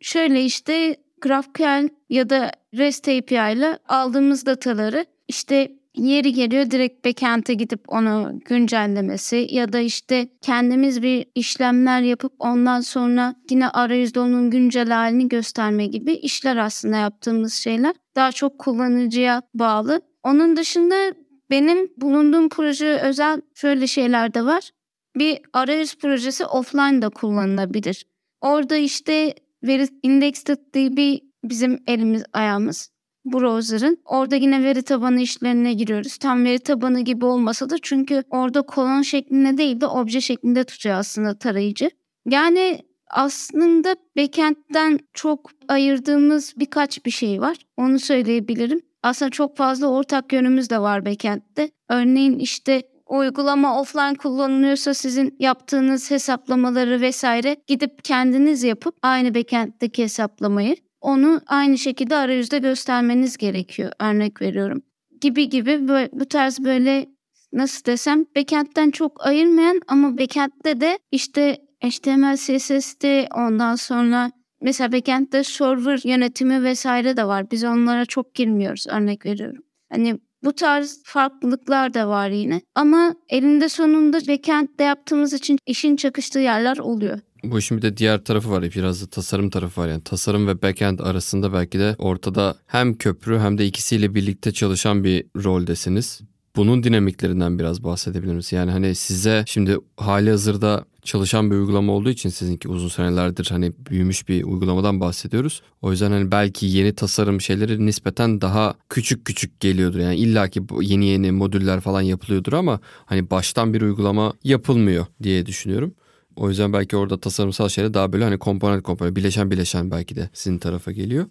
Şöyle 0.00 0.44
işte 0.44 0.96
GraphQL 1.20 1.88
ya 2.08 2.30
da 2.30 2.52
REST 2.78 3.08
API 3.08 3.34
ile 3.34 3.78
aldığımız 3.88 4.46
dataları 4.46 5.06
işte 5.28 5.72
yeri 5.94 6.32
geliyor 6.32 6.70
direkt 6.70 7.04
backend'e 7.04 7.54
gidip 7.54 7.80
onu 7.88 8.40
güncellemesi 8.44 9.46
ya 9.50 9.72
da 9.72 9.78
işte 9.78 10.28
kendimiz 10.40 11.02
bir 11.02 11.26
işlemler 11.34 12.00
yapıp 12.00 12.32
ondan 12.38 12.80
sonra 12.80 13.34
yine 13.50 13.68
arayüzde 13.68 14.20
onun 14.20 14.50
güncel 14.50 14.88
halini 14.88 15.28
gösterme 15.28 15.86
gibi 15.86 16.12
işler 16.12 16.56
aslında 16.56 16.96
yaptığımız 16.96 17.54
şeyler. 17.54 17.94
Daha 18.16 18.32
çok 18.32 18.58
kullanıcıya 18.58 19.42
bağlı. 19.54 20.00
Onun 20.22 20.56
dışında 20.56 21.14
benim 21.50 21.88
bulunduğum 21.96 22.48
proje 22.48 22.98
özel 23.02 23.40
şöyle 23.54 23.86
şeyler 23.86 24.34
de 24.34 24.44
var. 24.44 24.70
Bir 25.16 25.38
arayüz 25.52 25.96
projesi 25.96 26.44
offline 26.46 27.02
da 27.02 27.08
kullanılabilir. 27.08 28.06
Orada 28.40 28.76
işte 28.76 29.34
veri 29.62 29.88
index.db 30.02 31.18
bizim 31.44 31.82
elimiz 31.86 32.24
ayağımız 32.32 32.93
browser'ın. 33.24 33.98
Orada 34.04 34.36
yine 34.36 34.64
veri 34.64 34.82
tabanı 34.82 35.20
işlerine 35.20 35.72
giriyoruz. 35.72 36.16
Tam 36.16 36.44
veri 36.44 36.58
tabanı 36.58 37.00
gibi 37.00 37.24
olmasa 37.24 37.70
da 37.70 37.76
çünkü 37.82 38.22
orada 38.30 38.62
kolon 38.62 39.02
şeklinde 39.02 39.58
değil 39.58 39.80
de 39.80 39.86
obje 39.86 40.20
şeklinde 40.20 40.64
tutuyor 40.64 40.96
aslında 40.96 41.38
tarayıcı. 41.38 41.90
Yani 42.28 42.80
aslında 43.10 43.96
backend'den 44.16 44.98
çok 45.14 45.50
ayırdığımız 45.68 46.54
birkaç 46.56 47.06
bir 47.06 47.10
şey 47.10 47.40
var. 47.40 47.56
Onu 47.76 47.98
söyleyebilirim. 47.98 48.80
Aslında 49.02 49.30
çok 49.30 49.56
fazla 49.56 49.86
ortak 49.86 50.32
yönümüz 50.32 50.70
de 50.70 50.78
var 50.78 51.06
backend'de. 51.06 51.70
Örneğin 51.88 52.38
işte 52.38 52.82
uygulama 53.06 53.80
offline 53.80 54.14
kullanılıyorsa 54.14 54.94
sizin 54.94 55.36
yaptığınız 55.38 56.10
hesaplamaları 56.10 57.00
vesaire 57.00 57.56
gidip 57.66 58.04
kendiniz 58.04 58.62
yapıp 58.62 58.96
aynı 59.02 59.34
backend'deki 59.34 60.02
hesaplamayı 60.02 60.76
onu 61.04 61.40
aynı 61.46 61.78
şekilde 61.78 62.16
arayüzde 62.16 62.58
göstermeniz 62.58 63.36
gerekiyor. 63.36 63.92
Örnek 64.00 64.42
veriyorum. 64.42 64.82
Gibi 65.20 65.48
gibi 65.48 65.88
böyle, 65.88 66.10
bu 66.12 66.24
tarz 66.24 66.64
böyle 66.64 67.06
nasıl 67.52 67.84
desem 67.84 68.24
backend'den 68.36 68.90
çok 68.90 69.26
ayırmayan 69.26 69.80
ama 69.88 70.18
backend'de 70.18 70.80
de 70.80 70.98
işte 71.12 71.58
HTML, 71.84 72.36
CSS'de 72.36 73.28
ondan 73.36 73.74
sonra 73.74 74.30
mesela 74.60 74.92
backend'de 74.92 75.44
server 75.44 76.00
yönetimi 76.04 76.62
vesaire 76.62 77.16
de 77.16 77.26
var. 77.26 77.50
Biz 77.50 77.64
onlara 77.64 78.06
çok 78.06 78.34
girmiyoruz 78.34 78.86
örnek 78.90 79.26
veriyorum. 79.26 79.62
Hani 79.92 80.18
Bu 80.44 80.52
tarz 80.52 81.00
farklılıklar 81.04 81.94
da 81.94 82.08
var 82.08 82.28
yine. 82.28 82.60
Ama 82.74 83.14
elinde 83.28 83.68
sonunda 83.68 84.18
backend'de 84.28 84.82
yaptığımız 84.82 85.32
için 85.32 85.58
işin 85.66 85.96
çakıştığı 85.96 86.38
yerler 86.38 86.78
oluyor. 86.78 87.18
Bu 87.44 87.58
işin 87.58 87.76
bir 87.76 87.82
de 87.82 87.96
diğer 87.96 88.24
tarafı 88.24 88.50
var. 88.50 88.62
Biraz 88.62 89.02
da 89.02 89.06
tasarım 89.06 89.50
tarafı 89.50 89.80
var. 89.80 89.88
Yani 89.88 90.04
tasarım 90.04 90.46
ve 90.46 90.62
backend 90.62 90.98
arasında 90.98 91.52
belki 91.52 91.78
de 91.78 91.94
ortada 91.98 92.56
hem 92.66 92.94
köprü 92.94 93.38
hem 93.38 93.58
de 93.58 93.66
ikisiyle 93.66 94.14
birlikte 94.14 94.52
çalışan 94.52 95.04
bir 95.04 95.26
roldesiniz. 95.44 96.20
Bunun 96.56 96.82
dinamiklerinden 96.82 97.58
biraz 97.58 97.84
bahsedebilir 97.84 98.34
misin? 98.34 98.56
Yani 98.56 98.70
hani 98.70 98.94
size 98.94 99.44
şimdi 99.46 99.78
hali 99.96 100.30
hazırda 100.30 100.84
çalışan 101.02 101.50
bir 101.50 101.56
uygulama 101.56 101.92
olduğu 101.92 102.10
için 102.10 102.28
sizinki 102.28 102.68
uzun 102.68 102.88
senelerdir 102.88 103.46
hani 103.50 103.72
büyümüş 103.90 104.28
bir 104.28 104.44
uygulamadan 104.44 105.00
bahsediyoruz. 105.00 105.62
O 105.82 105.90
yüzden 105.90 106.10
hani 106.10 106.30
belki 106.30 106.66
yeni 106.66 106.94
tasarım 106.94 107.40
şeyleri 107.40 107.86
nispeten 107.86 108.40
daha 108.40 108.74
küçük 108.88 109.24
küçük 109.24 109.60
geliyordur. 109.60 109.98
Yani 109.98 110.16
illaki 110.16 110.60
yeni 110.80 111.06
yeni 111.06 111.32
modüller 111.32 111.80
falan 111.80 112.00
yapılıyordur 112.00 112.52
ama 112.52 112.80
hani 113.06 113.30
baştan 113.30 113.74
bir 113.74 113.82
uygulama 113.82 114.32
yapılmıyor 114.44 115.06
diye 115.22 115.46
düşünüyorum. 115.46 115.94
O 116.36 116.48
yüzden 116.48 116.72
belki 116.72 116.96
orada 116.96 117.20
tasarımsal 117.20 117.68
şeyler 117.68 117.94
daha 117.94 118.12
böyle 118.12 118.24
hani 118.24 118.38
komponent 118.38 118.82
komponent 118.82 119.16
bileşen 119.16 119.50
bileşen 119.50 119.90
belki 119.90 120.16
de 120.16 120.30
sizin 120.32 120.58
tarafa 120.58 120.92
geliyor. 120.92 121.26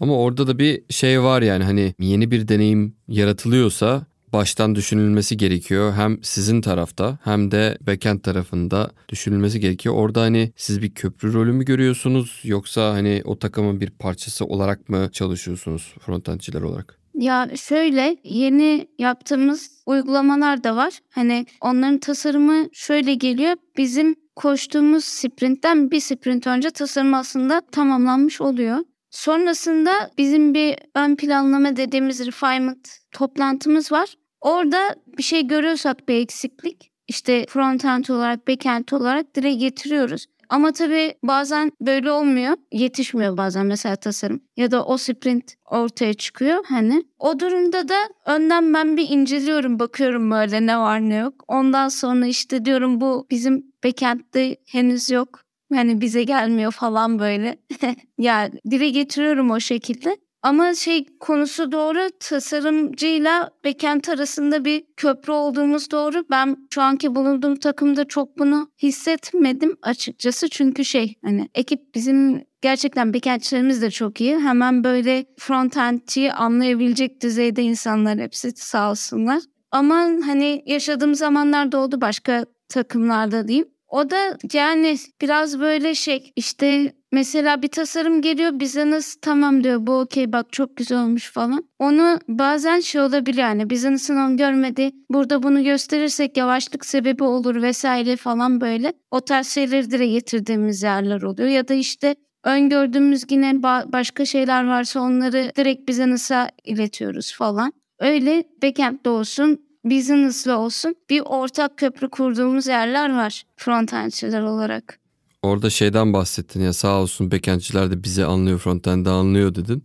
Ama 0.00 0.18
orada 0.18 0.46
da 0.46 0.58
bir 0.58 0.82
şey 0.90 1.22
var 1.22 1.42
yani 1.42 1.64
hani 1.64 1.94
yeni 2.00 2.30
bir 2.30 2.48
deneyim 2.48 2.94
yaratılıyorsa 3.08 4.06
baştan 4.32 4.74
düşünülmesi 4.74 5.36
gerekiyor. 5.36 5.92
Hem 5.92 6.18
sizin 6.22 6.60
tarafta 6.60 7.18
hem 7.24 7.50
de 7.50 7.78
backend 7.86 8.20
tarafında 8.20 8.90
düşünülmesi 9.08 9.60
gerekiyor. 9.60 9.94
Orada 9.94 10.20
hani 10.20 10.52
siz 10.56 10.82
bir 10.82 10.94
köprü 10.94 11.32
rolü 11.32 11.52
mü 11.52 11.64
görüyorsunuz 11.64 12.40
yoksa 12.44 12.92
hani 12.92 13.22
o 13.24 13.38
takımın 13.38 13.80
bir 13.80 13.90
parçası 13.90 14.44
olarak 14.44 14.88
mı 14.88 15.08
çalışıyorsunuz 15.12 15.94
frontendciler 16.00 16.62
olarak? 16.62 16.98
Ya 17.14 17.50
şöyle 17.56 18.16
yeni 18.24 18.88
yaptığımız 18.98 19.70
uygulamalar 19.86 20.64
da 20.64 20.76
var. 20.76 20.98
Hani 21.10 21.46
onların 21.60 21.98
tasarımı 21.98 22.68
şöyle 22.72 23.14
geliyor. 23.14 23.56
Bizim 23.76 24.14
koştuğumuz 24.36 25.04
sprintten 25.04 25.90
bir 25.90 26.00
sprint 26.00 26.46
önce 26.46 26.70
tasarım 26.70 27.14
aslında 27.14 27.62
tamamlanmış 27.72 28.40
oluyor. 28.40 28.78
Sonrasında 29.10 30.10
bizim 30.18 30.54
bir 30.54 30.76
ön 30.94 31.16
planlama 31.16 31.76
dediğimiz 31.76 32.26
refinement 32.26 32.88
toplantımız 33.12 33.92
var. 33.92 34.14
Orada 34.40 34.94
bir 35.18 35.22
şey 35.22 35.46
görüyorsak 35.46 36.08
bir 36.08 36.14
eksiklik 36.14 36.90
işte 37.08 37.46
frontend 37.48 38.04
olarak 38.08 38.48
backend 38.48 38.88
olarak 38.92 39.34
dile 39.34 39.54
getiriyoruz. 39.54 40.26
Ama 40.48 40.72
tabii 40.72 41.14
bazen 41.22 41.72
böyle 41.80 42.10
olmuyor. 42.10 42.56
Yetişmiyor 42.72 43.36
bazen 43.36 43.66
mesela 43.66 43.96
tasarım. 43.96 44.40
Ya 44.56 44.70
da 44.70 44.84
o 44.84 44.96
sprint 44.96 45.54
ortaya 45.64 46.14
çıkıyor 46.14 46.64
hani. 46.68 47.04
O 47.18 47.40
durumda 47.40 47.88
da 47.88 47.96
önden 48.26 48.74
ben 48.74 48.96
bir 48.96 49.08
inceliyorum. 49.08 49.78
Bakıyorum 49.78 50.30
böyle 50.30 50.66
ne 50.66 50.78
var 50.78 51.00
ne 51.00 51.14
yok. 51.14 51.44
Ondan 51.48 51.88
sonra 51.88 52.26
işte 52.26 52.64
diyorum 52.64 53.00
bu 53.00 53.26
bizim 53.30 53.72
backend'de 53.84 54.56
henüz 54.66 55.10
yok. 55.10 55.45
Yani 55.72 56.00
bize 56.00 56.24
gelmiyor 56.24 56.72
falan 56.72 57.18
böyle. 57.18 57.58
ya 58.18 58.50
dile 58.70 58.90
getiriyorum 58.90 59.50
o 59.50 59.60
şekilde. 59.60 60.16
Ama 60.42 60.74
şey 60.74 61.06
konusu 61.20 61.72
doğru 61.72 62.08
tasarımcıyla 62.20 63.50
backend 63.64 64.04
arasında 64.04 64.64
bir 64.64 64.84
köprü 64.96 65.32
olduğumuz 65.32 65.90
doğru. 65.90 66.24
Ben 66.30 66.56
şu 66.74 66.82
anki 66.82 67.14
bulunduğum 67.14 67.56
takımda 67.56 68.04
çok 68.04 68.38
bunu 68.38 68.70
hissetmedim 68.82 69.76
açıkçası. 69.82 70.48
Çünkü 70.48 70.84
şey 70.84 71.14
hani 71.24 71.48
ekip 71.54 71.94
bizim 71.94 72.44
gerçekten 72.62 73.14
backendçilerimiz 73.14 73.82
de 73.82 73.90
çok 73.90 74.20
iyi. 74.20 74.38
Hemen 74.38 74.84
böyle 74.84 75.24
frontendçiyi 75.38 76.32
anlayabilecek 76.32 77.22
düzeyde 77.22 77.62
insanlar 77.62 78.18
hepsi 78.18 78.52
sağ 78.56 78.90
olsunlar. 78.90 79.42
Ama 79.70 79.94
hani 80.26 80.62
yaşadığım 80.66 81.14
zamanlarda 81.14 81.78
oldu 81.78 82.00
başka 82.00 82.46
takımlarda 82.68 83.48
diyeyim. 83.48 83.68
O 83.96 84.10
da 84.10 84.38
yani 84.52 84.96
biraz 85.20 85.60
böyle 85.60 85.94
şey 85.94 86.32
işte 86.36 86.92
mesela 87.12 87.62
bir 87.62 87.68
tasarım 87.68 88.22
geliyor 88.22 88.50
bize 88.60 89.00
tamam 89.22 89.64
diyor 89.64 89.86
bu 89.86 89.98
okey 89.98 90.32
bak 90.32 90.52
çok 90.52 90.76
güzel 90.76 91.02
olmuş 91.02 91.32
falan. 91.32 91.68
Onu 91.78 92.18
bazen 92.28 92.80
şey 92.80 93.00
olabilir 93.00 93.38
yani 93.38 93.70
business'ın 93.70 94.16
onu 94.16 94.36
görmedi. 94.36 94.90
Burada 95.10 95.42
bunu 95.42 95.64
gösterirsek 95.64 96.36
yavaşlık 96.36 96.86
sebebi 96.86 97.24
olur 97.24 97.62
vesaire 97.62 98.16
falan 98.16 98.60
böyle. 98.60 98.92
O 99.10 99.20
tarz 99.20 99.48
şeyleri 99.48 99.90
dire 99.90 100.06
getirdiğimiz 100.06 100.82
yerler 100.82 101.22
oluyor. 101.22 101.48
Ya 101.48 101.68
da 101.68 101.74
işte 101.74 102.14
öngördüğümüz 102.44 103.24
yine 103.30 103.62
başka 103.62 104.24
şeyler 104.24 104.66
varsa 104.66 105.00
onları 105.00 105.52
direkt 105.56 105.88
bize 105.88 106.10
nasıl 106.10 106.34
iletiyoruz 106.64 107.34
falan. 107.34 107.72
Öyle 107.98 108.44
backend'de 108.62 109.10
olsun, 109.10 109.65
business'la 109.90 110.58
olsun 110.58 110.94
bir 111.10 111.22
ortak 111.24 111.78
köprü 111.78 112.10
kurduğumuz 112.10 112.66
yerler 112.66 113.16
var 113.16 113.42
frontendçiler 113.56 114.42
olarak. 114.42 114.98
Orada 115.42 115.70
şeyden 115.70 116.12
bahsettin 116.12 116.60
ya 116.60 116.72
sağ 116.72 117.00
olsun 117.00 117.30
backendçiler 117.30 117.90
de 117.90 118.02
bizi 118.02 118.24
anlıyor 118.24 118.58
frontend'de 118.58 119.10
anlıyor 119.10 119.54
dedin. 119.54 119.84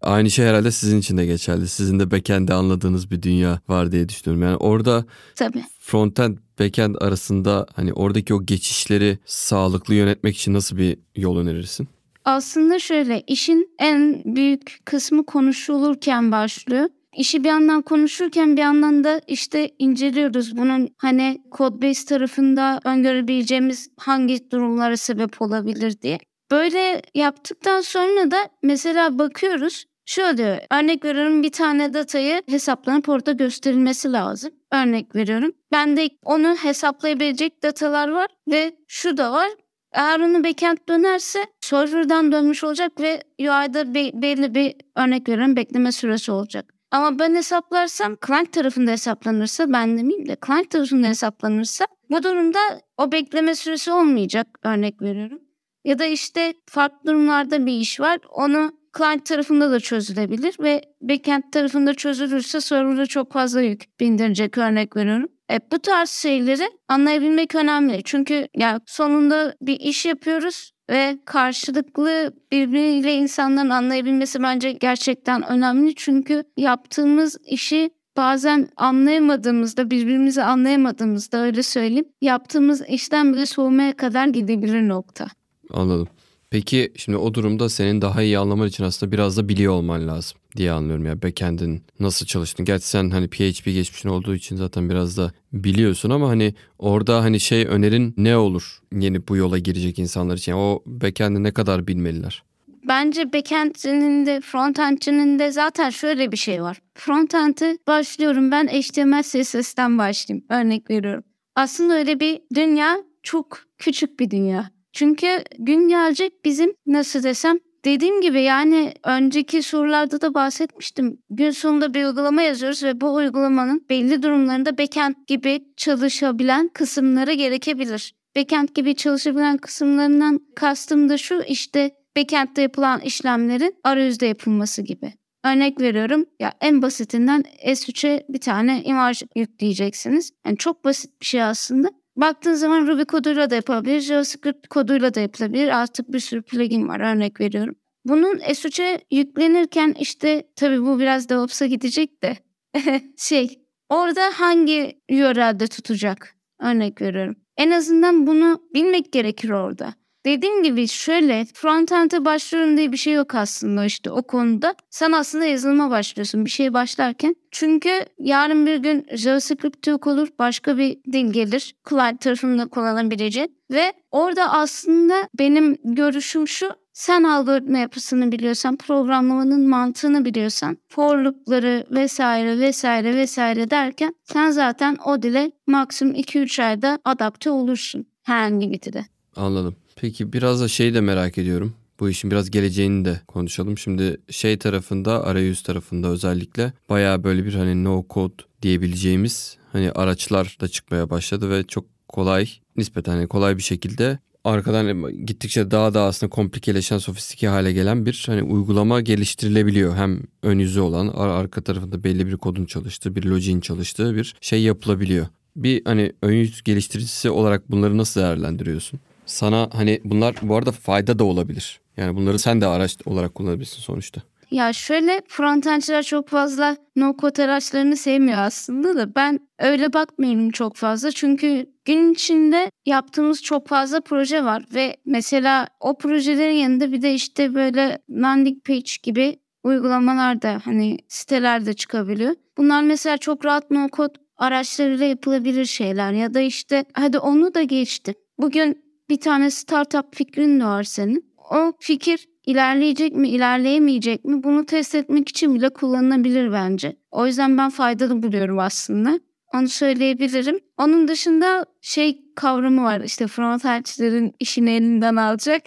Aynı 0.00 0.30
şey 0.30 0.46
herhalde 0.46 0.70
sizin 0.70 0.98
için 0.98 1.16
de 1.16 1.26
geçerli. 1.26 1.68
Sizin 1.68 2.00
de 2.00 2.10
backend'de 2.10 2.54
anladığınız 2.54 3.10
bir 3.10 3.22
dünya 3.22 3.60
var 3.68 3.92
diye 3.92 4.08
düşünüyorum. 4.08 4.42
Yani 4.42 4.56
orada 4.56 5.04
Tabii. 5.34 5.64
frontend 5.78 6.38
backend 6.60 6.94
arasında 7.00 7.66
hani 7.74 7.92
oradaki 7.92 8.34
o 8.34 8.46
geçişleri 8.46 9.18
sağlıklı 9.24 9.94
yönetmek 9.94 10.36
için 10.36 10.54
nasıl 10.54 10.76
bir 10.76 10.98
yol 11.16 11.38
önerirsin? 11.38 11.88
Aslında 12.24 12.78
şöyle 12.78 13.22
işin 13.26 13.70
en 13.78 14.22
büyük 14.24 14.78
kısmı 14.84 15.26
konuşulurken 15.26 16.32
başlıyor. 16.32 16.88
İşi 17.16 17.44
bir 17.44 17.48
yandan 17.48 17.82
konuşurken 17.82 18.56
bir 18.56 18.62
yandan 18.62 19.04
da 19.04 19.20
işte 19.26 19.70
inceliyoruz 19.78 20.56
bunun 20.56 20.88
hani 20.98 21.42
code 21.56 21.88
base 21.88 22.04
tarafında 22.06 22.80
öngörebileceğimiz 22.84 23.88
hangi 23.96 24.50
durumlara 24.50 24.96
sebep 24.96 25.42
olabilir 25.42 26.00
diye. 26.02 26.18
Böyle 26.50 27.02
yaptıktan 27.14 27.80
sonra 27.80 28.30
da 28.30 28.48
mesela 28.62 29.18
bakıyoruz 29.18 29.84
Şöyle 30.06 30.66
örnek 30.72 31.04
veriyorum 31.04 31.42
bir 31.42 31.52
tane 31.52 31.94
datayı 31.94 32.42
hesaplanıp 32.48 33.08
orada 33.08 33.32
gösterilmesi 33.32 34.12
lazım. 34.12 34.50
Örnek 34.72 35.16
veriyorum. 35.16 35.52
Ben 35.72 35.96
de 35.96 36.10
onu 36.24 36.56
hesaplayabilecek 36.56 37.62
datalar 37.62 38.08
var 38.08 38.26
ve 38.50 38.76
şu 38.88 39.16
da 39.16 39.32
var. 39.32 39.50
Eğer 39.92 40.20
onu 40.20 40.44
backend 40.44 40.78
dönerse 40.88 41.46
server'dan 41.60 42.32
dönmüş 42.32 42.64
olacak 42.64 43.00
ve 43.00 43.22
UI'da 43.38 43.94
be- 43.94 44.22
belli 44.22 44.54
bir 44.54 44.74
örnek 44.96 45.28
veriyorum 45.28 45.56
bekleme 45.56 45.92
süresi 45.92 46.32
olacak. 46.32 46.74
Ama 46.90 47.18
ben 47.18 47.34
hesaplarsam 47.34 48.16
client 48.26 48.52
tarafında 48.52 48.90
hesaplanırsa 48.90 49.72
ben 49.72 49.98
demeyeyim 49.98 50.28
de 50.28 50.36
client 50.46 50.70
tarafında 50.70 51.06
hesaplanırsa 51.06 51.86
bu 52.10 52.22
durumda 52.22 52.58
o 52.98 53.12
bekleme 53.12 53.54
süresi 53.54 53.92
olmayacak 53.92 54.46
örnek 54.62 55.02
veriyorum. 55.02 55.40
Ya 55.84 55.98
da 55.98 56.04
işte 56.04 56.54
farklı 56.66 57.10
durumlarda 57.10 57.66
bir 57.66 57.72
iş 57.72 58.00
var 58.00 58.18
onu 58.30 58.72
client 58.98 59.26
tarafında 59.26 59.70
da 59.70 59.80
çözülebilir 59.80 60.56
ve 60.60 60.82
backend 61.00 61.42
tarafında 61.52 61.94
çözülürse 61.94 62.60
server'a 62.60 63.06
çok 63.06 63.32
fazla 63.32 63.60
yük 63.60 64.00
bindirecek 64.00 64.58
örnek 64.58 64.96
veriyorum. 64.96 65.28
E, 65.50 65.58
bu 65.72 65.78
tarz 65.78 66.10
şeyleri 66.10 66.70
anlayabilmek 66.88 67.54
önemli. 67.54 68.02
Çünkü 68.04 68.48
ya 68.56 68.80
sonunda 68.86 69.54
bir 69.60 69.80
iş 69.80 70.06
yapıyoruz 70.06 70.73
ve 70.90 71.18
karşılıklı 71.24 72.32
birbiriyle 72.52 73.14
insanların 73.14 73.70
anlayabilmesi 73.70 74.42
bence 74.42 74.72
gerçekten 74.72 75.42
önemli. 75.50 75.94
Çünkü 75.94 76.44
yaptığımız 76.56 77.36
işi 77.46 77.90
bazen 78.16 78.68
anlayamadığımızda, 78.76 79.90
birbirimizi 79.90 80.42
anlayamadığımızda 80.42 81.38
öyle 81.38 81.62
söyleyeyim, 81.62 82.08
yaptığımız 82.20 82.82
işten 82.88 83.32
bile 83.32 83.46
soğumaya 83.46 83.96
kadar 83.96 84.26
gidebilir 84.26 84.88
nokta. 84.88 85.26
Anladım. 85.70 86.08
Peki 86.50 86.92
şimdi 86.96 87.18
o 87.18 87.34
durumda 87.34 87.68
senin 87.68 88.02
daha 88.02 88.22
iyi 88.22 88.38
anlaman 88.38 88.68
için 88.68 88.84
aslında 88.84 89.12
biraz 89.12 89.36
da 89.36 89.48
biliyor 89.48 89.72
olman 89.72 90.08
lazım 90.08 90.38
diye 90.56 90.72
anlıyorum 90.72 91.06
ya. 91.06 91.22
Backend'in 91.22 91.82
nasıl 92.00 92.26
çalıştığını. 92.26 92.66
Gerçi 92.66 92.86
sen 92.86 93.10
hani 93.10 93.28
PHP 93.28 93.64
geçmişin 93.64 94.08
olduğu 94.08 94.34
için 94.34 94.56
zaten 94.56 94.90
biraz 94.90 95.16
da 95.16 95.32
biliyorsun 95.52 96.10
ama 96.10 96.28
hani 96.28 96.54
orada 96.78 97.22
hani 97.22 97.40
şey 97.40 97.66
önerin 97.66 98.14
ne 98.16 98.36
olur 98.36 98.78
yeni 98.92 99.28
bu 99.28 99.36
yola 99.36 99.58
girecek 99.58 99.98
insanlar 99.98 100.36
için? 100.36 100.52
Yani 100.52 100.60
o 100.60 100.82
backend'i 100.86 101.42
ne 101.42 101.52
kadar 101.52 101.86
bilmeliler? 101.86 102.42
Bence 102.88 103.32
backend'cinin 103.32 104.26
de 104.26 104.40
frontend'cinin 104.40 105.38
de 105.38 105.52
zaten 105.52 105.90
şöyle 105.90 106.32
bir 106.32 106.36
şey 106.36 106.62
var. 106.62 106.80
Frontend'i 106.94 107.78
başlıyorum 107.86 108.50
ben 108.50 108.66
HTML 108.66 109.22
CSS'den 109.22 109.98
başlayayım. 109.98 110.46
Örnek 110.50 110.90
veriyorum. 110.90 111.24
Aslında 111.54 111.94
öyle 111.94 112.20
bir 112.20 112.40
dünya 112.54 112.96
çok 113.22 113.58
küçük 113.78 114.20
bir 114.20 114.30
dünya. 114.30 114.70
Çünkü 114.92 115.26
gün 115.58 115.88
gelecek 115.88 116.44
bizim 116.44 116.74
nasıl 116.86 117.22
desem 117.22 117.58
Dediğim 117.84 118.20
gibi 118.20 118.42
yani 118.42 118.92
önceki 119.04 119.62
sorularda 119.62 120.20
da 120.20 120.34
bahsetmiştim. 120.34 121.18
Gün 121.30 121.50
sonunda 121.50 121.94
bir 121.94 122.04
uygulama 122.04 122.42
yazıyoruz 122.42 122.82
ve 122.82 123.00
bu 123.00 123.14
uygulamanın 123.14 123.86
belli 123.90 124.22
durumlarında 124.22 124.78
backend 124.78 125.14
gibi 125.26 125.64
çalışabilen 125.76 126.68
kısımları 126.68 127.32
gerekebilir. 127.32 128.14
Backend 128.36 128.68
gibi 128.74 128.96
çalışabilen 128.96 129.58
kısımlarından 129.58 130.40
kastım 130.56 131.08
da 131.08 131.18
şu 131.18 131.42
işte 131.48 131.90
backend'de 132.16 132.62
yapılan 132.62 133.00
işlemlerin 133.00 133.76
arayüzde 133.84 134.26
yapılması 134.26 134.82
gibi. 134.82 135.12
Örnek 135.44 135.80
veriyorum. 135.80 136.24
Ya 136.40 136.52
en 136.60 136.82
basitinden 136.82 137.44
S3'e 137.66 138.26
bir 138.28 138.40
tane 138.40 138.82
imaj 138.84 139.22
yükleyeceksiniz. 139.36 140.32
Yani 140.46 140.56
çok 140.56 140.84
basit 140.84 141.20
bir 141.20 141.26
şey 141.26 141.42
aslında. 141.42 141.88
Baktığın 142.16 142.54
zaman 142.54 142.86
Ruby 142.86 143.02
koduyla 143.02 143.50
da 143.50 143.54
yapabilir, 143.54 144.00
JavaScript 144.00 144.68
koduyla 144.68 145.14
da 145.14 145.20
yapılabilir. 145.20 145.68
Artık 145.68 146.12
bir 146.12 146.20
sürü 146.20 146.42
plugin 146.42 146.88
var 146.88 147.00
örnek 147.00 147.40
veriyorum. 147.40 147.74
Bunun 148.04 148.38
S3'e 148.38 149.00
yüklenirken 149.10 149.94
işte 149.98 150.48
tabii 150.56 150.82
bu 150.82 150.98
biraz 150.98 151.28
DevOps'a 151.28 151.66
gidecek 151.66 152.22
de 152.22 152.36
şey 153.16 153.60
orada 153.88 154.22
hangi 154.34 155.00
URL'de 155.10 155.66
tutacak 155.66 156.36
örnek 156.60 157.02
veriyorum. 157.02 157.36
En 157.56 157.70
azından 157.70 158.26
bunu 158.26 158.68
bilmek 158.74 159.12
gerekir 159.12 159.50
orada. 159.50 159.94
Dediğim 160.24 160.62
gibi 160.62 160.88
şöyle 160.88 161.46
frontend'e 161.54 162.24
başlıyorum 162.24 162.76
diye 162.76 162.92
bir 162.92 162.96
şey 162.96 163.12
yok 163.12 163.34
aslında 163.34 163.84
işte 163.84 164.10
o 164.10 164.22
konuda. 164.22 164.74
Sen 164.90 165.12
aslında 165.12 165.44
yazılıma 165.44 165.90
başlıyorsun 165.90 166.44
bir 166.44 166.50
şey 166.50 166.74
başlarken. 166.74 167.36
Çünkü 167.50 167.90
yarın 168.18 168.66
bir 168.66 168.76
gün 168.76 169.06
JavaScript 169.14 169.86
yok 169.86 170.06
olur 170.06 170.28
başka 170.38 170.78
bir 170.78 170.98
dil 171.12 171.32
gelir. 171.32 171.74
Client 171.88 172.20
tarafında 172.20 172.66
kullanabileceğin. 172.66 173.56
Ve 173.70 173.92
orada 174.10 174.52
aslında 174.52 175.28
benim 175.38 175.76
görüşüm 175.84 176.48
şu 176.48 176.70
sen 176.92 177.22
algoritma 177.22 177.78
yapısını 177.78 178.32
biliyorsan, 178.32 178.76
programlamanın 178.76 179.68
mantığını 179.68 180.24
biliyorsan, 180.24 180.78
for 180.88 181.18
loop'ları 181.18 181.86
vesaire 181.90 182.58
vesaire 182.58 183.16
vesaire 183.16 183.70
derken 183.70 184.14
sen 184.24 184.50
zaten 184.50 184.96
o 185.04 185.22
dile 185.22 185.52
maksimum 185.66 186.14
2-3 186.14 186.62
ayda 186.62 186.98
adapte 187.04 187.50
olursun 187.50 188.06
herhangi 188.22 188.70
bir 188.70 188.82
dile. 188.82 189.04
Anladım. 189.36 189.76
Peki 189.96 190.32
biraz 190.32 190.60
da 190.60 190.68
şeyi 190.68 190.94
de 190.94 191.00
merak 191.00 191.38
ediyorum. 191.38 191.74
Bu 192.00 192.08
işin 192.08 192.30
biraz 192.30 192.50
geleceğini 192.50 193.04
de 193.04 193.20
konuşalım. 193.28 193.78
Şimdi 193.78 194.20
şey 194.30 194.58
tarafında, 194.58 195.24
arayüz 195.24 195.62
tarafında 195.62 196.08
özellikle 196.08 196.72
bayağı 196.88 197.24
böyle 197.24 197.44
bir 197.44 197.54
hani 197.54 197.84
no 197.84 198.06
code 198.10 198.42
diyebileceğimiz 198.62 199.56
hani 199.72 199.90
araçlar 199.92 200.56
da 200.60 200.68
çıkmaya 200.68 201.10
başladı 201.10 201.50
ve 201.50 201.62
çok 201.62 201.84
kolay, 202.08 202.48
nispeten 202.76 203.12
hani 203.12 203.28
kolay 203.28 203.56
bir 203.56 203.62
şekilde 203.62 204.18
arkadan 204.44 205.12
gittikçe 205.26 205.70
daha 205.70 205.94
da 205.94 206.02
aslında 206.02 206.30
komplikeleşen, 206.30 206.98
sofistike 206.98 207.48
hale 207.48 207.72
gelen 207.72 208.06
bir 208.06 208.24
hani 208.26 208.42
uygulama 208.42 209.00
geliştirilebiliyor. 209.00 209.96
Hem 209.96 210.20
ön 210.42 210.58
yüzü 210.58 210.80
olan, 210.80 211.08
arka 211.08 211.60
tarafında 211.60 212.04
belli 212.04 212.26
bir 212.26 212.36
kodun 212.36 212.64
çalıştığı, 212.64 213.16
bir 213.16 213.24
login 213.24 213.60
çalıştığı 213.60 214.16
bir 214.16 214.34
şey 214.40 214.62
yapılabiliyor. 214.62 215.26
Bir 215.56 215.84
hani 215.84 216.12
ön 216.22 216.32
yüz 216.32 216.62
geliştiricisi 216.62 217.30
olarak 217.30 217.70
bunları 217.70 217.98
nasıl 217.98 218.20
değerlendiriyorsun? 218.20 219.00
Sana 219.26 219.68
hani 219.72 220.00
bunlar 220.04 220.34
bu 220.42 220.56
arada 220.56 220.72
fayda 220.72 221.18
da 221.18 221.24
olabilir. 221.24 221.80
Yani 221.96 222.16
bunları 222.16 222.38
sen 222.38 222.60
de 222.60 222.66
araç 222.66 222.96
olarak 223.06 223.34
kullanabilirsin 223.34 223.80
sonuçta. 223.80 224.22
Ya 224.50 224.72
şöyle 224.72 225.22
frontendçiler 225.28 226.02
çok 226.02 226.28
fazla 226.28 226.76
no 226.96 227.16
code 227.18 227.44
araçlarını 227.44 227.96
sevmiyor 227.96 228.38
aslında 228.38 228.96
da 228.96 229.14
ben 229.14 229.40
öyle 229.58 229.92
bakmıyorum 229.92 230.50
çok 230.50 230.76
fazla. 230.76 231.10
Çünkü 231.10 231.66
gün 231.84 232.12
içinde 232.12 232.70
yaptığımız 232.86 233.42
çok 233.42 233.68
fazla 233.68 234.00
proje 234.00 234.44
var 234.44 234.64
ve 234.74 234.96
mesela 235.04 235.68
o 235.80 235.98
projelerin 235.98 236.54
yanında 236.54 236.92
bir 236.92 237.02
de 237.02 237.14
işte 237.14 237.54
böyle 237.54 237.98
landing 238.10 238.64
page 238.64 238.90
gibi 239.02 239.36
uygulamalar 239.62 240.42
da 240.42 240.60
hani 240.64 240.98
sitelerde 241.08 241.72
çıkabiliyor. 241.72 242.34
Bunlar 242.58 242.82
mesela 242.82 243.18
çok 243.18 243.44
rahat 243.44 243.70
no 243.70 243.88
code 243.92 244.14
araçlarıyla 244.36 245.06
yapılabilir 245.06 245.64
şeyler 245.64 246.12
ya 246.12 246.34
da 246.34 246.40
işte 246.40 246.84
hadi 246.92 247.18
onu 247.18 247.54
da 247.54 247.62
geçtim. 247.62 248.14
Bugün 248.38 248.83
bir 249.08 249.20
tane 249.20 249.50
startup 249.50 250.14
fikrin 250.14 250.60
de 250.60 250.64
var 250.64 250.82
senin. 250.82 251.34
O 251.50 251.72
fikir 251.80 252.28
ilerleyecek 252.46 253.16
mi, 253.16 253.28
ilerleyemeyecek 253.28 254.24
mi 254.24 254.42
bunu 254.42 254.66
test 254.66 254.94
etmek 254.94 255.28
için 255.28 255.54
bile 255.54 255.68
kullanılabilir 255.68 256.52
bence. 256.52 256.96
O 257.10 257.26
yüzden 257.26 257.58
ben 257.58 257.70
faydalı 257.70 258.22
buluyorum 258.22 258.58
aslında. 258.58 259.20
Onu 259.54 259.68
söyleyebilirim. 259.68 260.60
Onun 260.78 261.08
dışında 261.08 261.66
şey 261.80 262.20
kavramı 262.36 262.82
var 262.82 263.00
işte 263.00 263.26
frontalcilerin 263.26 264.34
işini 264.40 264.70
elinden 264.70 265.16
alacak. 265.16 265.62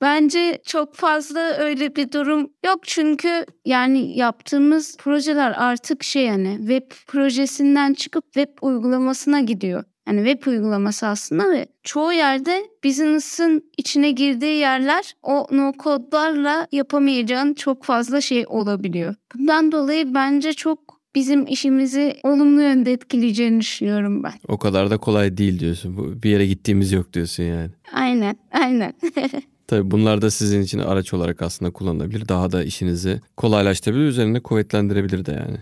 Bence 0.00 0.62
çok 0.66 0.94
fazla 0.94 1.40
öyle 1.40 1.96
bir 1.96 2.12
durum 2.12 2.50
yok 2.64 2.80
çünkü 2.82 3.46
yani 3.64 4.18
yaptığımız 4.18 4.96
projeler 4.96 5.54
artık 5.56 6.02
şey 6.02 6.24
yani 6.24 6.56
web 6.58 6.90
projesinden 7.06 7.94
çıkıp 7.94 8.24
web 8.24 8.48
uygulamasına 8.62 9.40
gidiyor. 9.40 9.84
Yani 10.08 10.28
web 10.28 10.50
uygulaması 10.50 11.06
aslında 11.06 11.52
ve 11.52 11.66
çoğu 11.82 12.12
yerde 12.12 12.62
business'ın 12.84 13.70
içine 13.78 14.10
girdiği 14.10 14.56
yerler 14.56 15.14
o 15.22 15.46
no 15.50 15.72
kodlarla 15.72 16.66
yapamayacağın 16.72 17.54
çok 17.54 17.84
fazla 17.84 18.20
şey 18.20 18.44
olabiliyor. 18.48 19.14
Bundan 19.34 19.72
dolayı 19.72 20.14
bence 20.14 20.52
çok 20.52 20.78
bizim 21.14 21.46
işimizi 21.46 22.16
olumlu 22.22 22.62
yönde 22.62 22.92
etkileyeceğini 22.92 23.60
düşünüyorum 23.60 24.22
ben. 24.22 24.32
O 24.48 24.58
kadar 24.58 24.90
da 24.90 24.98
kolay 24.98 25.36
değil 25.36 25.58
diyorsun. 25.60 26.22
Bir 26.22 26.30
yere 26.30 26.46
gittiğimiz 26.46 26.92
yok 26.92 27.12
diyorsun 27.12 27.42
yani. 27.42 27.70
Aynen, 27.92 28.36
aynen. 28.52 28.92
Tabii 29.66 29.90
bunlar 29.90 30.22
da 30.22 30.30
sizin 30.30 30.62
için 30.62 30.78
araç 30.78 31.14
olarak 31.14 31.42
aslında 31.42 31.70
kullanılabilir. 31.70 32.28
Daha 32.28 32.52
da 32.52 32.64
işinizi 32.64 33.20
kolaylaştırabilir, 33.36 34.04
üzerine 34.04 34.40
kuvvetlendirebilir 34.40 35.26
de 35.26 35.32
yani. 35.32 35.58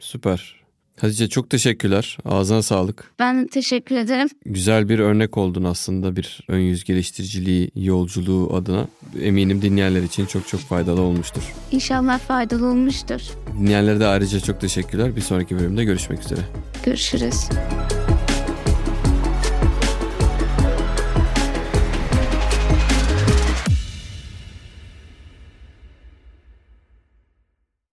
Süper. 0.00 0.63
Hatice 1.00 1.28
çok 1.28 1.50
teşekkürler. 1.50 2.18
Ağzına 2.24 2.62
sağlık. 2.62 3.12
Ben 3.18 3.46
teşekkür 3.46 3.96
ederim. 3.96 4.28
Güzel 4.46 4.88
bir 4.88 4.98
örnek 4.98 5.36
oldun 5.38 5.64
aslında 5.64 6.16
bir 6.16 6.40
ön 6.48 6.58
yüz 6.58 6.84
geliştiriciliği 6.84 7.70
yolculuğu 7.76 8.56
adına. 8.56 8.86
Eminim 9.22 9.62
dinleyenler 9.62 10.02
için 10.02 10.26
çok 10.26 10.48
çok 10.48 10.60
faydalı 10.60 11.00
olmuştur. 11.00 11.42
İnşallah 11.70 12.18
faydalı 12.18 12.66
olmuştur. 12.66 13.20
Dinleyenlere 13.60 14.00
de 14.00 14.06
ayrıca 14.06 14.40
çok 14.40 14.60
teşekkürler. 14.60 15.16
Bir 15.16 15.20
sonraki 15.20 15.58
bölümde 15.58 15.84
görüşmek 15.84 16.20
üzere. 16.20 16.40
Görüşürüz. 16.84 17.34